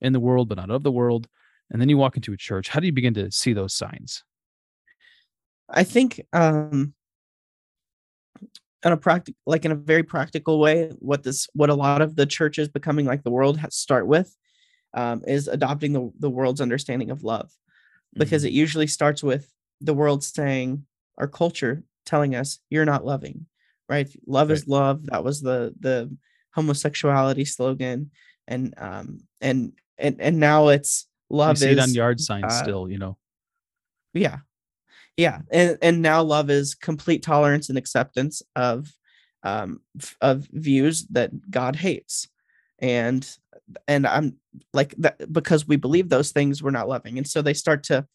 [0.00, 1.28] in the world, but not of the world.
[1.70, 2.68] And then you walk into a church.
[2.68, 4.24] How do you begin to see those signs?
[5.68, 6.94] I think um
[8.84, 12.16] in a practical like in a very practical way, what this what a lot of
[12.16, 14.34] the churches becoming like the world has start with
[14.94, 17.50] um, is adopting the, the world's understanding of love.
[18.14, 18.48] Because mm-hmm.
[18.48, 20.86] it usually starts with the world saying
[21.18, 23.46] our culture telling us you're not loving
[23.88, 24.08] right?
[24.26, 24.58] Love right.
[24.58, 25.06] is love.
[25.06, 26.14] That was the the
[26.54, 28.10] homosexuality slogan,
[28.46, 31.56] and um and and and now it's love.
[31.56, 33.16] You see is, it on yard signs uh, still, you know.
[34.14, 34.38] Yeah,
[35.18, 38.92] yeah, and and now love is complete tolerance and acceptance of
[39.42, 39.80] um
[40.20, 42.28] of views that God hates,
[42.78, 43.28] and
[43.88, 44.36] and I'm
[44.72, 48.06] like that because we believe those things we're not loving, and so they start to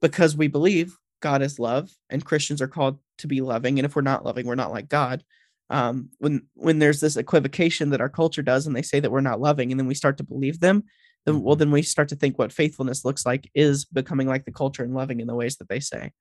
[0.00, 3.78] because we believe God is love and Christians are called to be loving.
[3.78, 5.22] And if we're not loving, we're not like God.
[5.68, 9.20] Um, when when there's this equivocation that our culture does and they say that we're
[9.20, 10.84] not loving and then we start to believe them,
[11.26, 11.60] then well mm-hmm.
[11.60, 14.94] then we start to think what faithfulness looks like is becoming like the culture and
[14.94, 16.12] loving in the ways that they say.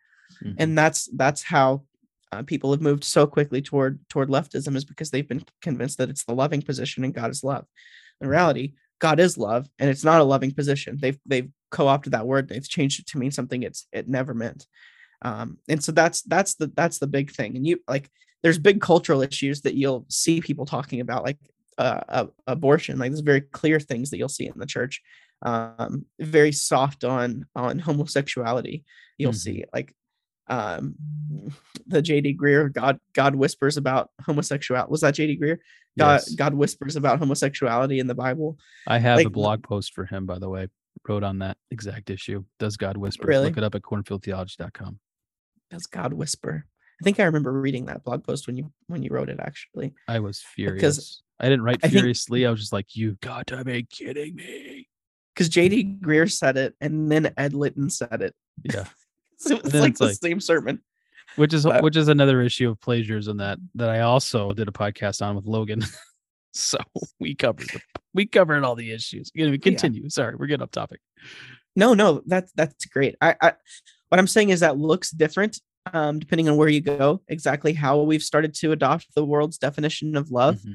[0.43, 0.53] Mm-hmm.
[0.57, 1.83] And that's that's how
[2.31, 6.09] uh, people have moved so quickly toward toward leftism is because they've been convinced that
[6.09, 7.65] it's the loving position and God is love.
[8.21, 10.97] In reality, God is love, and it's not a loving position.
[11.01, 12.49] They've they've co-opted that word.
[12.49, 14.67] They've changed it to mean something it's it never meant.
[15.21, 17.55] Um, and so that's that's the that's the big thing.
[17.55, 18.09] And you like
[18.43, 21.37] there's big cultural issues that you'll see people talking about, like
[21.77, 22.97] uh, uh, abortion.
[22.97, 25.01] Like there's very clear things that you'll see in the church.
[25.41, 28.83] Um, very soft on on homosexuality.
[29.17, 29.37] You'll mm-hmm.
[29.37, 29.93] see like
[30.49, 30.95] um
[31.87, 34.91] the JD Greear God God whispers about homosexuality.
[34.91, 35.57] Was that JD Greear?
[35.97, 36.33] God yes.
[36.35, 38.57] God whispers about homosexuality in the Bible.
[38.87, 40.67] I have like, a blog post for him, by the way
[41.07, 42.43] wrote on that exact issue.
[42.57, 43.27] Does God whisper?
[43.27, 43.45] Really?
[43.47, 44.99] Look it up at cornfieldtheology.com.
[45.69, 46.65] Does God whisper?
[47.01, 49.39] I think I remember reading that blog post when you when you wrote it.
[49.39, 52.41] Actually, I was furious because I didn't write furiously.
[52.41, 54.89] I, think, I was just like, "You got to be kidding me!"
[55.33, 55.99] Because J.D.
[56.01, 58.35] Greear said it, and then Ed Litton said it.
[58.63, 58.85] Yeah,
[59.39, 60.81] so it was like the like, same sermon.
[61.35, 64.71] Which is but, which is another issue of plagiarism that that I also did a
[64.71, 65.83] podcast on with Logan.
[66.53, 66.77] so
[67.19, 67.81] we covered the,
[68.13, 69.31] we covered all the issues.
[69.35, 70.03] We Continue.
[70.03, 70.09] Yeah.
[70.09, 70.99] Sorry, we're getting off topic.
[71.75, 73.15] No, no, that's that's great.
[73.21, 73.53] I, I
[74.09, 75.59] what I'm saying is that looks different
[75.93, 77.21] um, depending on where you go.
[77.27, 80.55] Exactly how we've started to adopt the world's definition of love.
[80.55, 80.73] Mm-hmm.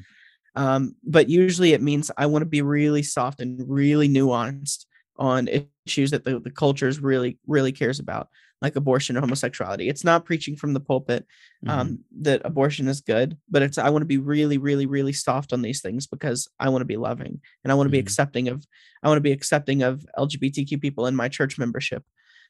[0.63, 4.87] Um, but usually it means I want to be really soft and really nuanced
[5.17, 5.49] on
[5.87, 8.29] issues that the, the culture is really really cares about
[8.65, 11.23] like abortion or homosexuality it's not preaching from the pulpit
[11.67, 11.99] um, Mhm.
[12.27, 15.61] that abortion is good but it's i want to be really really really soft on
[15.63, 18.07] these things because i want to be loving and i want to be Mhm.
[18.07, 18.65] accepting of
[19.03, 22.03] i want to be accepting of lgbtq people in my church membership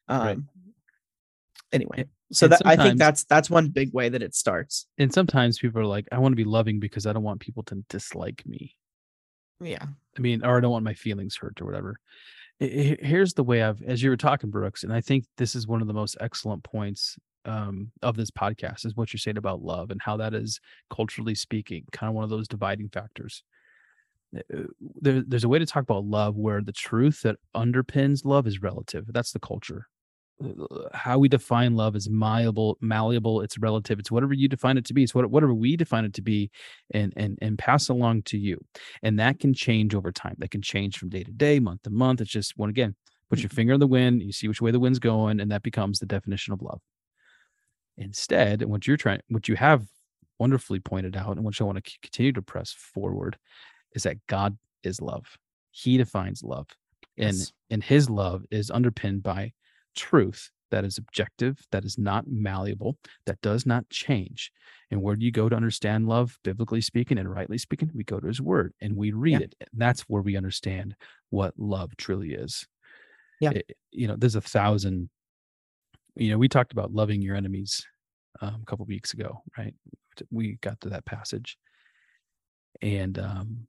[0.09, 0.39] um Right.
[1.73, 5.13] anyway so and that i think that's that's one big way that it starts and
[5.13, 7.85] sometimes people are like, I want to be loving because I don't want people to
[7.89, 8.77] dislike me.
[9.61, 9.87] yeah
[10.17, 11.99] I mean, or I don't want my feelings hurt or whatever.
[12.61, 15.81] Here's the way I've, as you were talking, Brooks, and I think this is one
[15.81, 19.91] of the most excellent points um, of this podcast is what you're saying about love
[19.91, 23.43] and how that is culturally speaking, kind of one of those dividing factors.
[24.37, 24.65] Uh,
[25.01, 28.63] There, there's a way to talk about love where the truth that underpins love is
[28.63, 29.07] relative.
[29.09, 29.89] That's the culture.
[30.43, 33.41] Uh, How we define love is malleable, malleable.
[33.41, 33.99] It's relative.
[33.99, 35.05] It's whatever you define it to be.
[35.05, 36.51] It's what, whatever we define it to be,
[36.93, 38.59] and and and pass along to you
[39.03, 41.91] and that can change over time that can change from day to day month to
[41.91, 42.95] month it's just one again
[43.31, 45.63] put your finger in the wind you see which way the wind's going and that
[45.63, 46.81] becomes the definition of love
[47.97, 49.87] instead and what you're trying what you have
[50.39, 53.39] wonderfully pointed out and which i want to continue to press forward
[53.93, 55.39] is that god is love
[55.71, 56.67] he defines love
[57.17, 57.53] and Yes.
[57.71, 59.53] and his love is underpinned by
[59.95, 64.51] truth that is objective that is not malleable that does not change
[64.91, 67.91] and where do you go to understand love, biblically speaking and rightly speaking?
[67.95, 69.47] We go to his word and we read Yeah.
[69.47, 69.55] it.
[69.61, 70.95] And that's where we understand
[71.31, 72.67] what love truly is.
[73.41, 73.51] Yeah.
[73.51, 75.11] It- you know, there's a thousand,
[76.17, 77.85] you know, we talked about loving your enemies
[78.41, 79.75] um, a couple weeks ago, right?
[80.31, 81.59] We got to that passage.
[82.83, 83.67] And um,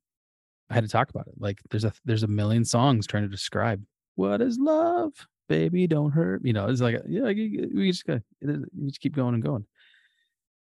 [0.69, 1.36] I had to talk about it.
[1.38, 3.84] Like there's a there's a million songs trying to describe
[4.16, 5.13] what is love,
[5.47, 6.43] baby, don't hurt.
[6.45, 9.66] You know, it's like yeah, you- we just got you just keep going and going.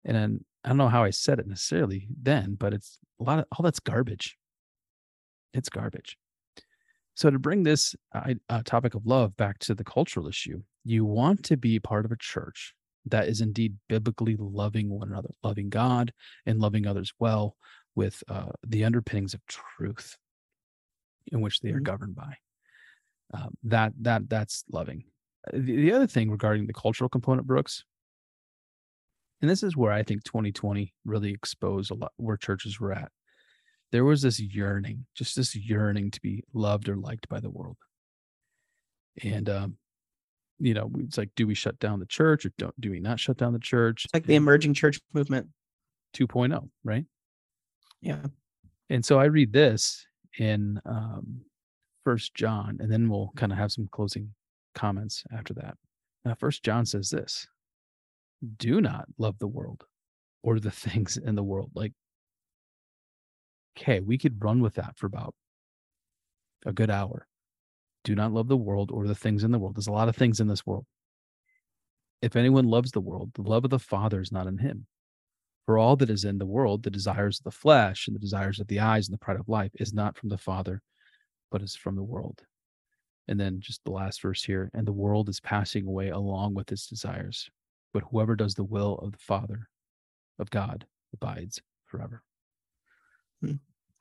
[0.05, 3.38] And then I don't know how I said it necessarily then, but it's a lot
[3.38, 4.36] of all that's garbage.
[5.55, 6.16] It's garbage.
[7.14, 11.44] So to bring this uh, topic of love back to the cultural issue, you want
[11.44, 12.74] to be part of a church
[13.07, 16.12] that is indeed biblically loving one another, loving God
[16.46, 17.57] and loving others well,
[17.94, 20.16] with uh, the underpinnings of truth
[21.30, 21.84] in which they are Mhm.
[21.84, 22.38] governed by.
[23.32, 25.04] Um, that that that's loving.
[25.46, 27.84] Uh, The, the other thing regarding the cultural component, Brooks,
[29.40, 33.10] and this is where I think 2020 really exposed a lot where churches were at.
[33.90, 37.76] There was this yearning, just this yearning to be loved or liked by the world.
[39.22, 39.76] And um,
[40.58, 43.18] you know, it's like, do we shut down the church or don't do we not
[43.18, 44.04] shut down the church?
[44.04, 45.48] it's like the emerging church movement
[46.14, 47.04] 2.0, right?
[48.00, 48.22] yeah
[48.90, 50.06] And so I read this
[50.38, 51.42] in um,
[52.05, 54.34] First John, and then we'll kind of have some closing
[54.74, 55.76] comments after that.
[56.24, 57.46] Now, First John says this:
[58.57, 59.84] "Do not love the world
[60.42, 61.92] or the things in the world." Like,
[63.78, 65.34] okay, we could run with that for about
[66.66, 67.26] a good hour.
[68.05, 69.76] Do not love the world or the things in the world.
[69.76, 70.86] There's a lot of things in this world.
[72.20, 74.86] If anyone loves the world, the love of the Father is not in him.
[75.66, 78.59] For all that is in the world, the desires of the flesh and the desires
[78.59, 80.82] of the eyes and the pride of life is not from the Father,
[81.53, 82.42] but is from the world.
[83.28, 86.72] And then just the last verse here and the world is passing away along with
[86.72, 87.48] its desires.
[87.94, 89.68] But whoever does the will of the Father,
[90.38, 92.22] of God, abides forever.
[93.40, 93.57] Hmm.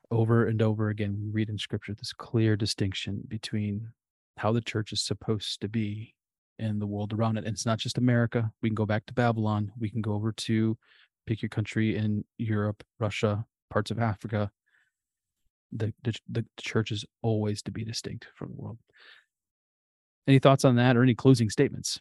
[0.10, 3.90] Over and over again, we read in scripture this clear distinction between
[4.38, 6.16] how the church is supposed to be
[6.58, 7.46] and the world around it.
[7.46, 8.52] And it's not just America.
[8.62, 9.72] We can go back to Babylon.
[9.78, 10.78] We can go over to
[11.28, 14.52] pick your country in Europe, Russia, parts of Africa.
[15.72, 18.78] The, the the church is always to be distinct from the world.
[20.28, 22.00] Any thoughts on that or any closing statements?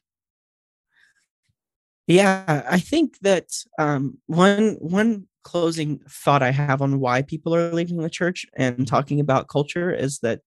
[2.07, 3.47] Yeah, I think that
[3.79, 8.87] um, one one closing thought I have on why people are leaving the church and
[8.87, 10.41] talking about culture is that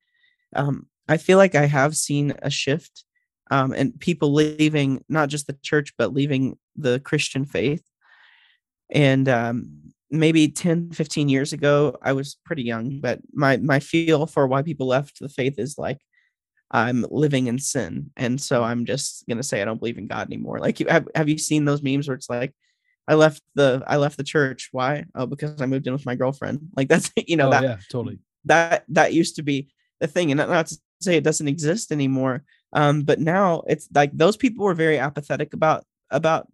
[0.55, 3.05] um, I feel like I have seen a shift
[3.49, 7.83] um, and people leaving not just the church but leaving the Christian faith.
[8.89, 14.25] And um, maybe 10, 15 years ago, I was pretty young, but my my feel
[14.27, 15.99] for why people left the faith is like
[16.71, 20.27] I'm living in sin, and so I'm just gonna say I don't believe in God
[20.27, 20.59] anymore.
[20.59, 22.53] Like, you have have you seen those memes where it's like,
[23.07, 24.69] I left the I left the church.
[24.71, 25.05] Why?
[25.15, 26.69] Oh, because I moved in with my girlfriend.
[26.77, 28.19] Like that's you know oh, that yeah, totally.
[28.45, 32.43] that that used to be the thing, and not to say it doesn't exist anymore.
[32.71, 36.47] Um, but now it's like those people were very apathetic about about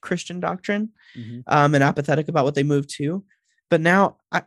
[0.00, 1.42] Christian doctrine, Mhm.
[1.46, 3.24] um, and apathetic about what they moved to.
[3.70, 4.42] But now I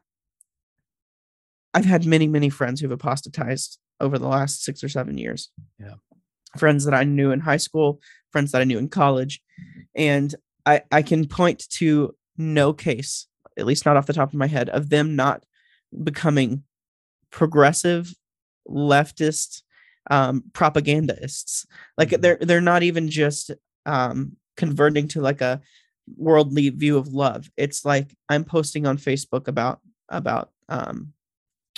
[1.73, 5.49] I've had many, many friends who've apostatized over the last six or seven years.
[5.79, 5.93] Yeah.
[6.57, 9.41] Friends that I knew in high school, friends that I knew in college.
[9.95, 10.35] And
[10.65, 13.27] I, I can point to no case,
[13.57, 15.45] at least not off the top of my head, of them not
[16.03, 16.63] becoming
[17.29, 18.13] progressive,
[18.67, 19.61] leftist,
[20.09, 21.65] um, propagandists.
[21.97, 22.21] Like Mhm.
[22.21, 23.51] they're they're not even just
[23.85, 25.61] um, converting to like a
[26.17, 27.49] worldly view of love.
[27.57, 29.79] It's like I'm posting on Facebook about
[30.09, 31.13] about um,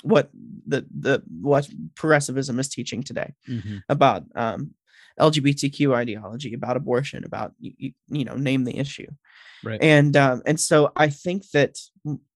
[0.04, 0.30] what
[0.68, 3.84] the the what progressivism is teaching today Mhm.
[3.90, 4.74] about um,
[5.20, 9.08] LGBTQ ideology, about abortion, about you, you know name the issue,
[9.64, 9.82] Right.
[9.82, 11.78] and um, and so I think that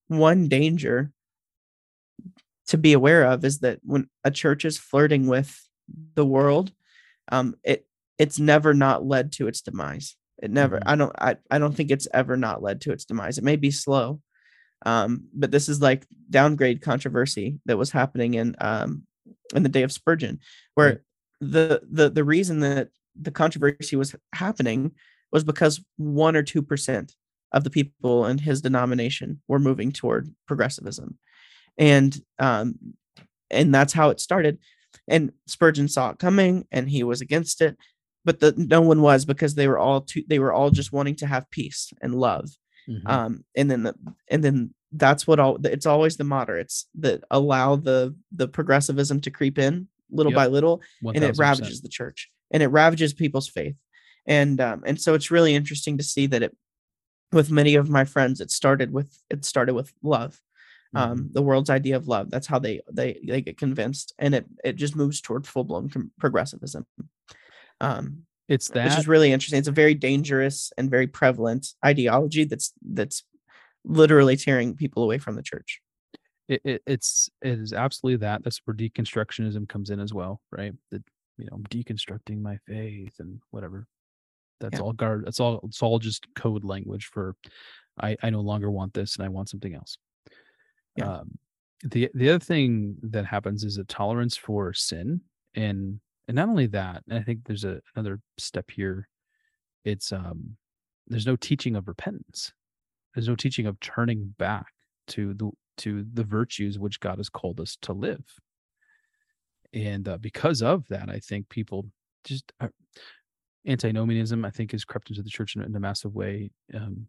[0.08, 1.12] one danger
[2.68, 5.66] to be aware of is that when a church is flirting with
[6.14, 6.72] the world,
[7.32, 7.86] um, it
[8.18, 10.16] it's never not led to its demise.
[10.42, 10.78] It never.
[10.78, 10.82] Mhm.
[10.86, 11.12] I don't.
[11.18, 13.38] I, I don't think it's ever not led to its demise.
[13.38, 14.20] It may be slow,
[14.86, 19.04] um, but this is like downgrade controversy that was happening in um,
[19.54, 20.40] in the day of Spurgeon,
[20.74, 20.98] where Right.
[21.40, 22.88] the the the reason that
[23.20, 24.92] the controversy was happening
[25.32, 27.14] was because one or two percent
[27.52, 31.18] of the people in his denomination were moving toward progressivism,
[31.78, 32.74] and um,
[33.50, 34.58] and that's how it started.
[35.08, 37.76] And Spurgeon saw it coming, and he was against it,
[38.28, 41.16] but the no one was because they were all too they were all just wanting
[41.16, 42.46] to have peace and love
[42.88, 43.08] Mhm.
[43.14, 43.94] um and then the
[44.32, 44.56] and then
[45.04, 49.88] that's what all it's always the moderates that allow the the progressivism to creep in
[50.18, 50.36] little Yep.
[50.42, 50.76] by little
[51.16, 53.76] and it ravages the church and it ravages people's faith
[54.26, 56.54] and um and so it's really interesting to see that it
[57.38, 60.32] with many of my friends it started with it started with love
[60.94, 61.32] um Mhm.
[61.36, 64.76] the world's idea of love that's how they they they get convinced and it it
[64.84, 65.86] just moves toward full-blown
[66.22, 66.84] progressivism
[67.80, 68.84] um It's that.
[68.84, 69.58] which is really interesting.
[69.58, 73.24] It's a very dangerous and very prevalent ideology that's that's
[73.84, 75.80] literally tearing people away from the church.
[76.48, 80.72] it, it it's it is absolutely that that's where deconstructionism comes in as well right
[80.90, 81.02] that
[81.36, 83.86] you know i'm deconstructing my faith and whatever
[84.60, 84.84] that's Yeah.
[84.84, 87.34] all guard that's all it's all just code language for
[88.00, 89.98] i i no longer want this and i want something else
[90.96, 91.18] Yeah.
[91.20, 91.38] um
[91.84, 95.20] the the other thing that happens is a tolerance for sin
[95.54, 99.08] and and not only that i think there's a another step here
[99.84, 100.56] it's um
[101.08, 102.52] there's no teaching of repentance
[103.14, 104.66] there's no teaching of turning back
[105.08, 108.24] to the to the virtues which God has called us to live.
[109.72, 111.86] And uh, because of that, I think people
[112.24, 112.72] just are,
[113.66, 117.06] antinomianism, I think, has crept into the church in, in a massive way, um,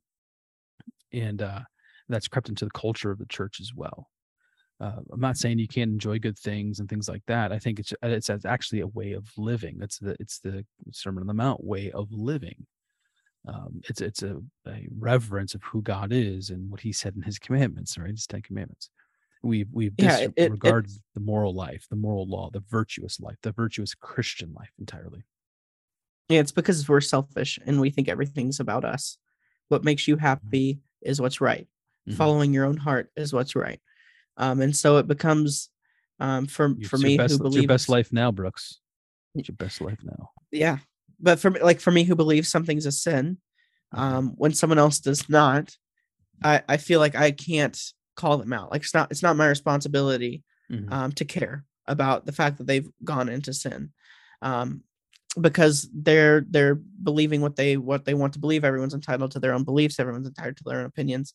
[1.12, 1.62] and uh,
[2.10, 4.08] that's crept into the culture of the church as well.
[4.80, 7.52] Uh, I'm not saying you can't enjoy good things and things like that.
[7.52, 9.80] I think it's it's, it's actually a way of living.
[9.82, 12.66] It's the it's the Sermon on the Mount way of living
[13.48, 17.22] um, it's it's a, a reverence of who God is and what He said in
[17.24, 18.10] His commandments, right?
[18.12, 18.90] His Ten Commandments.
[19.44, 23.38] We we Yeah, it- it- disregard the moral life, the moral law, the virtuous life,
[23.42, 25.24] the virtuous Christian life entirely.
[26.28, 29.18] Yeah, it's because we're selfish and we think everything's about us.
[29.70, 31.68] What makes you happy is what's right.
[32.08, 32.16] Mhm.
[32.16, 33.82] Following your own heart is what's right.
[34.40, 35.70] Um, and so it becomes
[36.20, 38.80] um, for It's for your me best, who it's believes your best life now, Brooks.
[39.36, 40.32] It's your best life now.
[40.52, 40.78] yeah
[41.20, 43.38] but for me like for me who believes something's a sin
[43.94, 44.00] Mhm.
[44.00, 45.76] um when someone else does not
[46.44, 47.78] i i feel like i can't
[48.16, 50.92] call them out like it's not it's not my responsibility Mhm.
[50.92, 53.92] um to care about the fact that they've gone into sin
[54.42, 54.82] um
[55.40, 59.54] because they're they're believing what they what they want to believe everyone's entitled to their
[59.54, 61.34] own beliefs everyone's entitled to their own opinions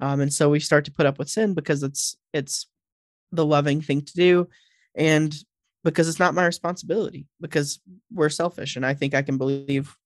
[0.00, 2.66] um and so we start to put up with sin because it's it's
[3.32, 4.48] the loving thing to do
[4.94, 5.34] and
[5.82, 7.80] because it's not my responsibility because
[8.12, 9.96] we're selfish and i think i can believe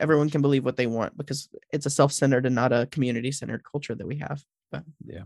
[0.00, 3.94] everyone can believe what they want because it's a self-centered and not a community-centered culture
[3.94, 5.22] that we have But yeah.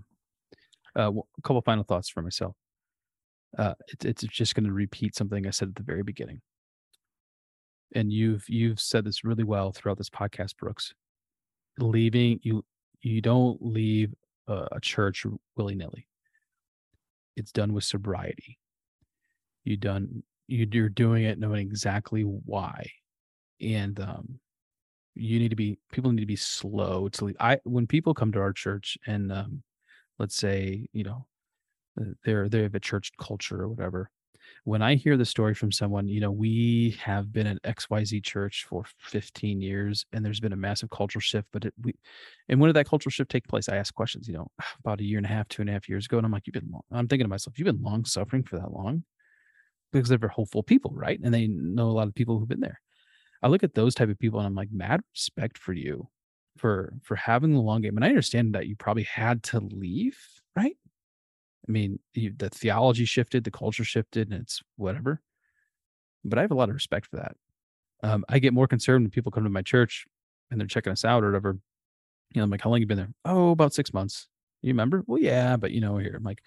[0.94, 2.54] Uh, w- a couple final thoughts for myself.
[3.56, 6.40] Uh, it, it's just going to repeat something I said at the very beginning,
[7.94, 10.92] and you've you've said this really well throughout this podcast, Brooks.
[11.78, 12.64] Leaving you
[13.02, 14.14] you don't leave
[14.46, 15.26] a, a church
[15.56, 16.08] willy nilly.
[17.36, 18.58] It's done with sobriety.
[19.64, 22.90] You done you, you're doing it knowing exactly why,
[23.60, 24.40] and um,
[25.14, 27.36] you need to be people need to be slow to leave.
[27.38, 29.62] I when people come to our church and um,
[30.18, 31.26] let's say you know
[32.00, 34.10] uh, they're they have a church culture or whatever
[34.64, 38.66] when i hear the story from someone you know we have been at xyz church
[38.68, 41.94] for 15 years and there's been a massive cultural shift but it, we
[42.48, 43.68] and when did that cultural shift take place?
[43.68, 44.48] I ask questions you know
[44.80, 46.46] about a year and a half two and a half years ago and i'm like
[46.46, 49.04] you've been long i'm thinking to myself you've been long suffering for that long
[49.92, 51.20] because they're hopeful people right?
[51.22, 52.80] And they know a lot of people who've been there.
[53.42, 56.08] I look at those type of people and i'm like mad respect for you
[56.56, 60.18] for for having the long game and i understand that you probably had to leave
[60.56, 60.76] right
[61.68, 65.20] i mean the theology shifted the culture shifted and it's whatever
[66.24, 67.36] but i have a lot of respect for that
[68.02, 70.06] um, i get more concerned when people come to my church
[70.50, 71.58] and they're checking us out or whatever
[72.34, 74.28] you know i'm like how long you been there oh about six months
[74.62, 76.42] you remember well yeah but you know here i'm like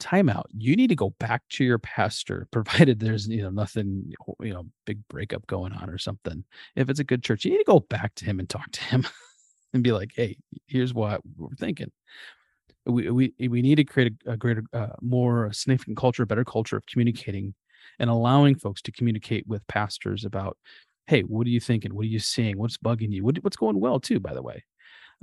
[0.00, 0.46] timeout.
[0.56, 4.66] You need to go back to your pastor, provided there's you know nothing, you know,
[4.86, 6.44] big breakup going on or something.
[6.74, 8.84] If it's a good church, you need to go back to him and talk to
[8.84, 9.06] him
[9.72, 11.92] and be like, hey, here's what we're thinking.
[12.90, 16.44] We we we need to create a, a greater, uh, more significant culture, a better
[16.44, 17.54] culture of communicating
[17.98, 20.56] and allowing folks to communicate with pastors about,
[21.06, 21.94] hey, what are you thinking?
[21.94, 22.58] What are you seeing?
[22.58, 23.24] What's bugging you?
[23.24, 24.64] What, what's going well too, by the way.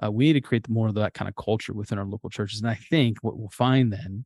[0.03, 2.61] Uh, we need to create more of that kind of culture within our local churches.
[2.61, 4.25] And I think what we'll find then,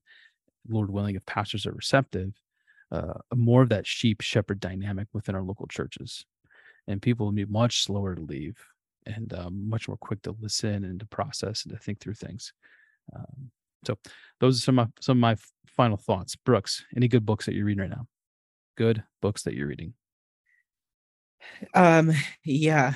[0.67, 2.33] Lord willing, if pastors are receptive,
[2.91, 6.25] uh, more of that sheep shepherd dynamic within our local churches.
[6.87, 8.57] And people will be much slower to leave
[9.05, 12.53] and um, much more quick to listen and to process and to think through things.
[13.15, 13.51] Um,
[13.85, 13.97] so
[14.39, 15.35] those are some of my, some of my
[15.67, 16.35] final thoughts.
[16.35, 18.07] Brooks, any good books that you're reading right now?
[18.77, 19.93] Good books that you're reading?
[21.73, 22.11] Um,
[22.43, 22.95] yeah,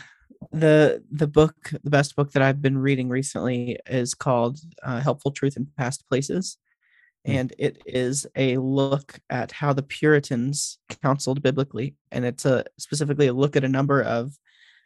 [0.51, 5.31] the the book, the best book that I've been reading recently is called uh, "Helpful
[5.31, 6.57] Truth in Past Places,"
[7.27, 7.33] mm.
[7.35, 13.27] and it is a look at how the Puritans counseled biblically, and it's a specifically
[13.27, 14.37] a look at a number of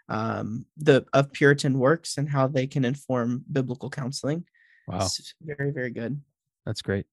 [0.08, 4.46] um, the of Puritan works and how they can inform biblical counseling.
[4.90, 6.20] Wow, it's very very good.
[6.66, 7.06] That's great.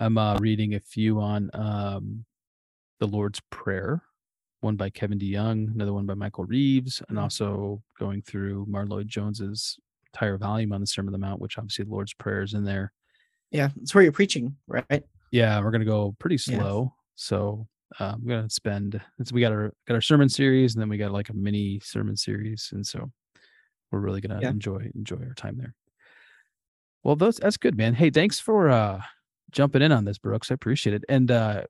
[0.00, 2.24] I'm uh, reading a few on um,
[3.00, 4.02] the Lord's Prayer,
[4.60, 7.24] one by Kevin DeYoung, another one by Michael Reeves, and mm-hmm.
[7.24, 9.78] also going through Martyn Lloyd-Jones's
[10.12, 12.64] entire volume on the Sermon on the Mount, which obviously the Lord's Prayer is in
[12.64, 12.92] there.
[13.50, 15.02] Yeah, it's where you're preaching, right?
[15.30, 16.92] Yeah, we're gonna go pretty slow.
[16.92, 17.02] Yeah.
[17.16, 17.68] So
[17.98, 19.00] uh, I'm gonna spend.
[19.32, 22.16] We got our got our sermon series, and then we got like a mini sermon
[22.16, 23.10] series, and so
[23.90, 24.50] we're really gonna yeah.
[24.50, 25.74] enjoy enjoy our time there.
[27.04, 27.94] Well, those that's good, man.
[27.94, 29.00] Hey, thanks for uh
[29.50, 30.50] jumping in on this, Brooks.
[30.50, 31.04] I appreciate it.
[31.08, 31.62] And uh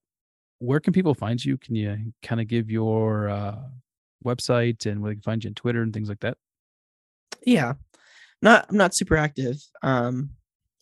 [0.58, 1.56] where can people find you?
[1.56, 3.58] Can you kind of give your uh,
[4.24, 6.36] website and where they can find you on Twitter and things like that?
[7.44, 7.74] Yeah,
[8.42, 10.30] not I'm not super active um,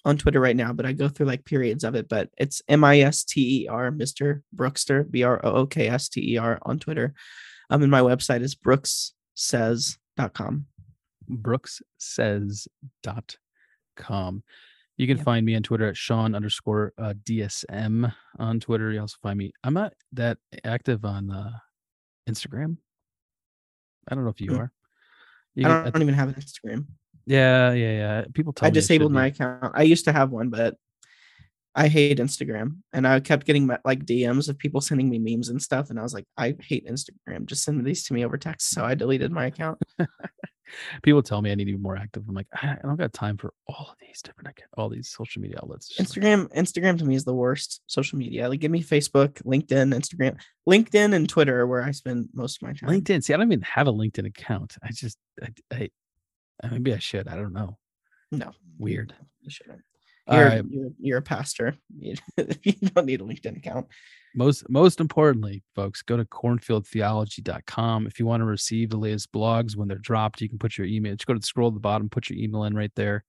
[0.04, 2.08] on Twitter right now, but I go through like periods of it.
[2.08, 5.88] But it's M I S T E R, Mister Brookster, B R O O K
[5.88, 7.14] S T E R on Twitter.
[7.68, 10.66] Um, and my website is brookssays.com.
[13.96, 14.42] Brookssays.com.
[14.96, 15.24] You can yep.
[15.24, 18.92] find me on Twitter at Sean underscore uh, DSM on Twitter.
[18.92, 19.52] You also find me.
[19.62, 21.50] I'm not that active on uh,
[22.28, 22.78] Instagram.
[24.08, 24.58] I don't know if you mm.
[24.60, 24.72] are.
[25.54, 26.86] You I don't, can, even have an Instagram.
[27.26, 28.24] Yeah, yeah, yeah.
[28.32, 29.72] People I disabled my account.
[29.74, 30.76] I used to have one, but
[31.74, 35.60] I hate Instagram, and I kept getting like DMs of people sending me memes and
[35.60, 37.44] stuff, and I was like, I hate Instagram.
[37.44, 38.70] Just send these to me over text.
[38.70, 39.78] So I deleted my account.
[41.02, 42.24] people tell me I need to be more active.
[42.28, 45.58] I'm like, I don't got time for all of these different, all these social media
[45.62, 45.96] outlets.
[45.98, 48.48] Instagram, like, Instagram to me is the worst social media.
[48.48, 50.38] Like, give me Facebook, LinkedIn, Instagram,
[50.68, 52.90] LinkedIn, and Twitter, where I spend most of my time.
[52.90, 53.24] LinkedIn.
[53.24, 54.76] See, I don't even have a LinkedIn account.
[54.82, 55.88] I just, I,
[56.62, 57.28] I maybe I should.
[57.28, 57.78] I don't know.
[58.32, 59.14] No, weird.
[59.48, 59.82] Shouldn't.
[60.30, 60.64] You're, right.
[60.68, 61.76] you're, you're a pastor.
[61.98, 62.16] You,
[62.62, 63.86] you don't need a LinkedIn account.
[64.34, 69.76] Most most importantly folks go to cornfieldtheology.com if you want to receive the latest blogs
[69.76, 71.80] when they're dropped you can put your email just go to the scroll at the
[71.80, 73.24] bottom put your email in right there.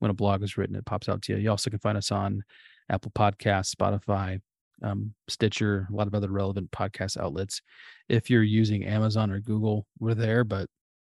[0.00, 1.38] When a blog is written it pops out to you.
[1.38, 2.42] You also can find us on
[2.90, 4.40] apple podcasts spotify
[4.82, 7.62] um, stitcher a lot of other relevant podcast outlets.
[8.10, 10.68] If you're using amazon or google we're there but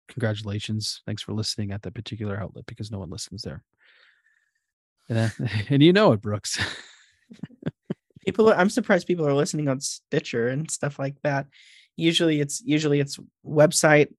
[0.08, 1.02] congratulations.
[1.06, 3.64] Thanks for listening at that particular outlet because no one listens there
[5.10, 5.30] and, uh,
[5.70, 6.60] and you know it brooks.
[8.26, 11.46] People are, i'm surprised people are listening on stitcher and stuff like that.
[11.96, 14.12] Usually it's usually it's website,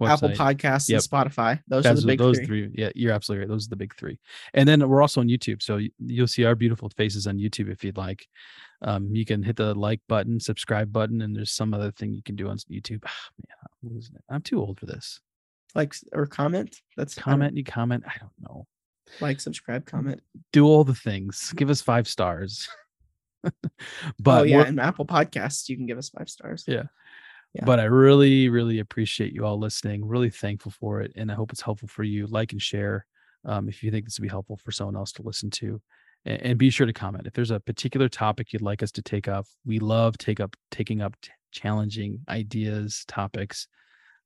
[0.00, 0.10] website.
[0.10, 1.02] apple podcasts yep.
[1.02, 1.60] and spotify.
[1.68, 2.46] Those That's, are the big those three.
[2.46, 3.50] three yeah you're absolutely right.
[3.50, 4.18] Those are the big three.
[4.54, 7.84] And then we're also on youtube so you'll see our beautiful faces on youtube if
[7.84, 8.26] you'd like.
[8.82, 12.22] Um, you can hit the like button subscribe button and there's some other thing you
[12.22, 13.02] can do on youtube.
[13.06, 13.10] Oh,
[13.46, 14.24] man i'm losing it.
[14.30, 15.20] I'm too old for this.
[15.74, 16.80] Like or comment?
[16.96, 18.66] That's comment you comment i don't know
[19.20, 20.20] like subscribe comment
[20.52, 22.68] do all the things give us five stars
[24.18, 26.64] but oh, yeah, and Apple Podcasts, you can give us five stars.
[26.66, 26.84] Yeah.
[27.54, 27.64] yeah.
[27.64, 30.06] But I really, really appreciate you all listening.
[30.06, 31.12] Really thankful for it.
[31.16, 32.26] And I hope it's helpful for you.
[32.26, 33.06] Like and share
[33.44, 35.80] um, if you think this would be helpful for someone else to listen to.
[36.26, 37.26] And, and, be sure to comment.
[37.26, 40.54] If there's a particular topic you'd like us to take up, we love take up
[40.70, 43.68] taking up t- challenging ideas, topics.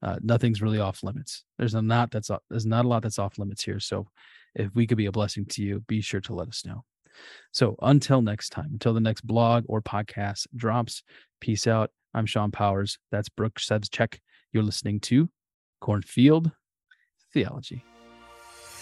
[0.02, 1.44] Uh, nothing's really off limits.
[1.56, 3.78] There's a not that's there's not a lot that's off limits here.
[3.78, 4.08] So
[4.54, 6.84] if we could be a blessing to you, be sure to let us know.
[7.52, 11.02] So until next time, until the next blog or podcast drops,
[11.40, 11.90] peace out.
[12.12, 12.98] I'm Sean Powers.
[13.10, 14.18] That's Brooke Sebscheck.
[14.52, 15.28] You're listening to
[15.80, 16.52] Cornfield
[17.32, 17.84] Theology.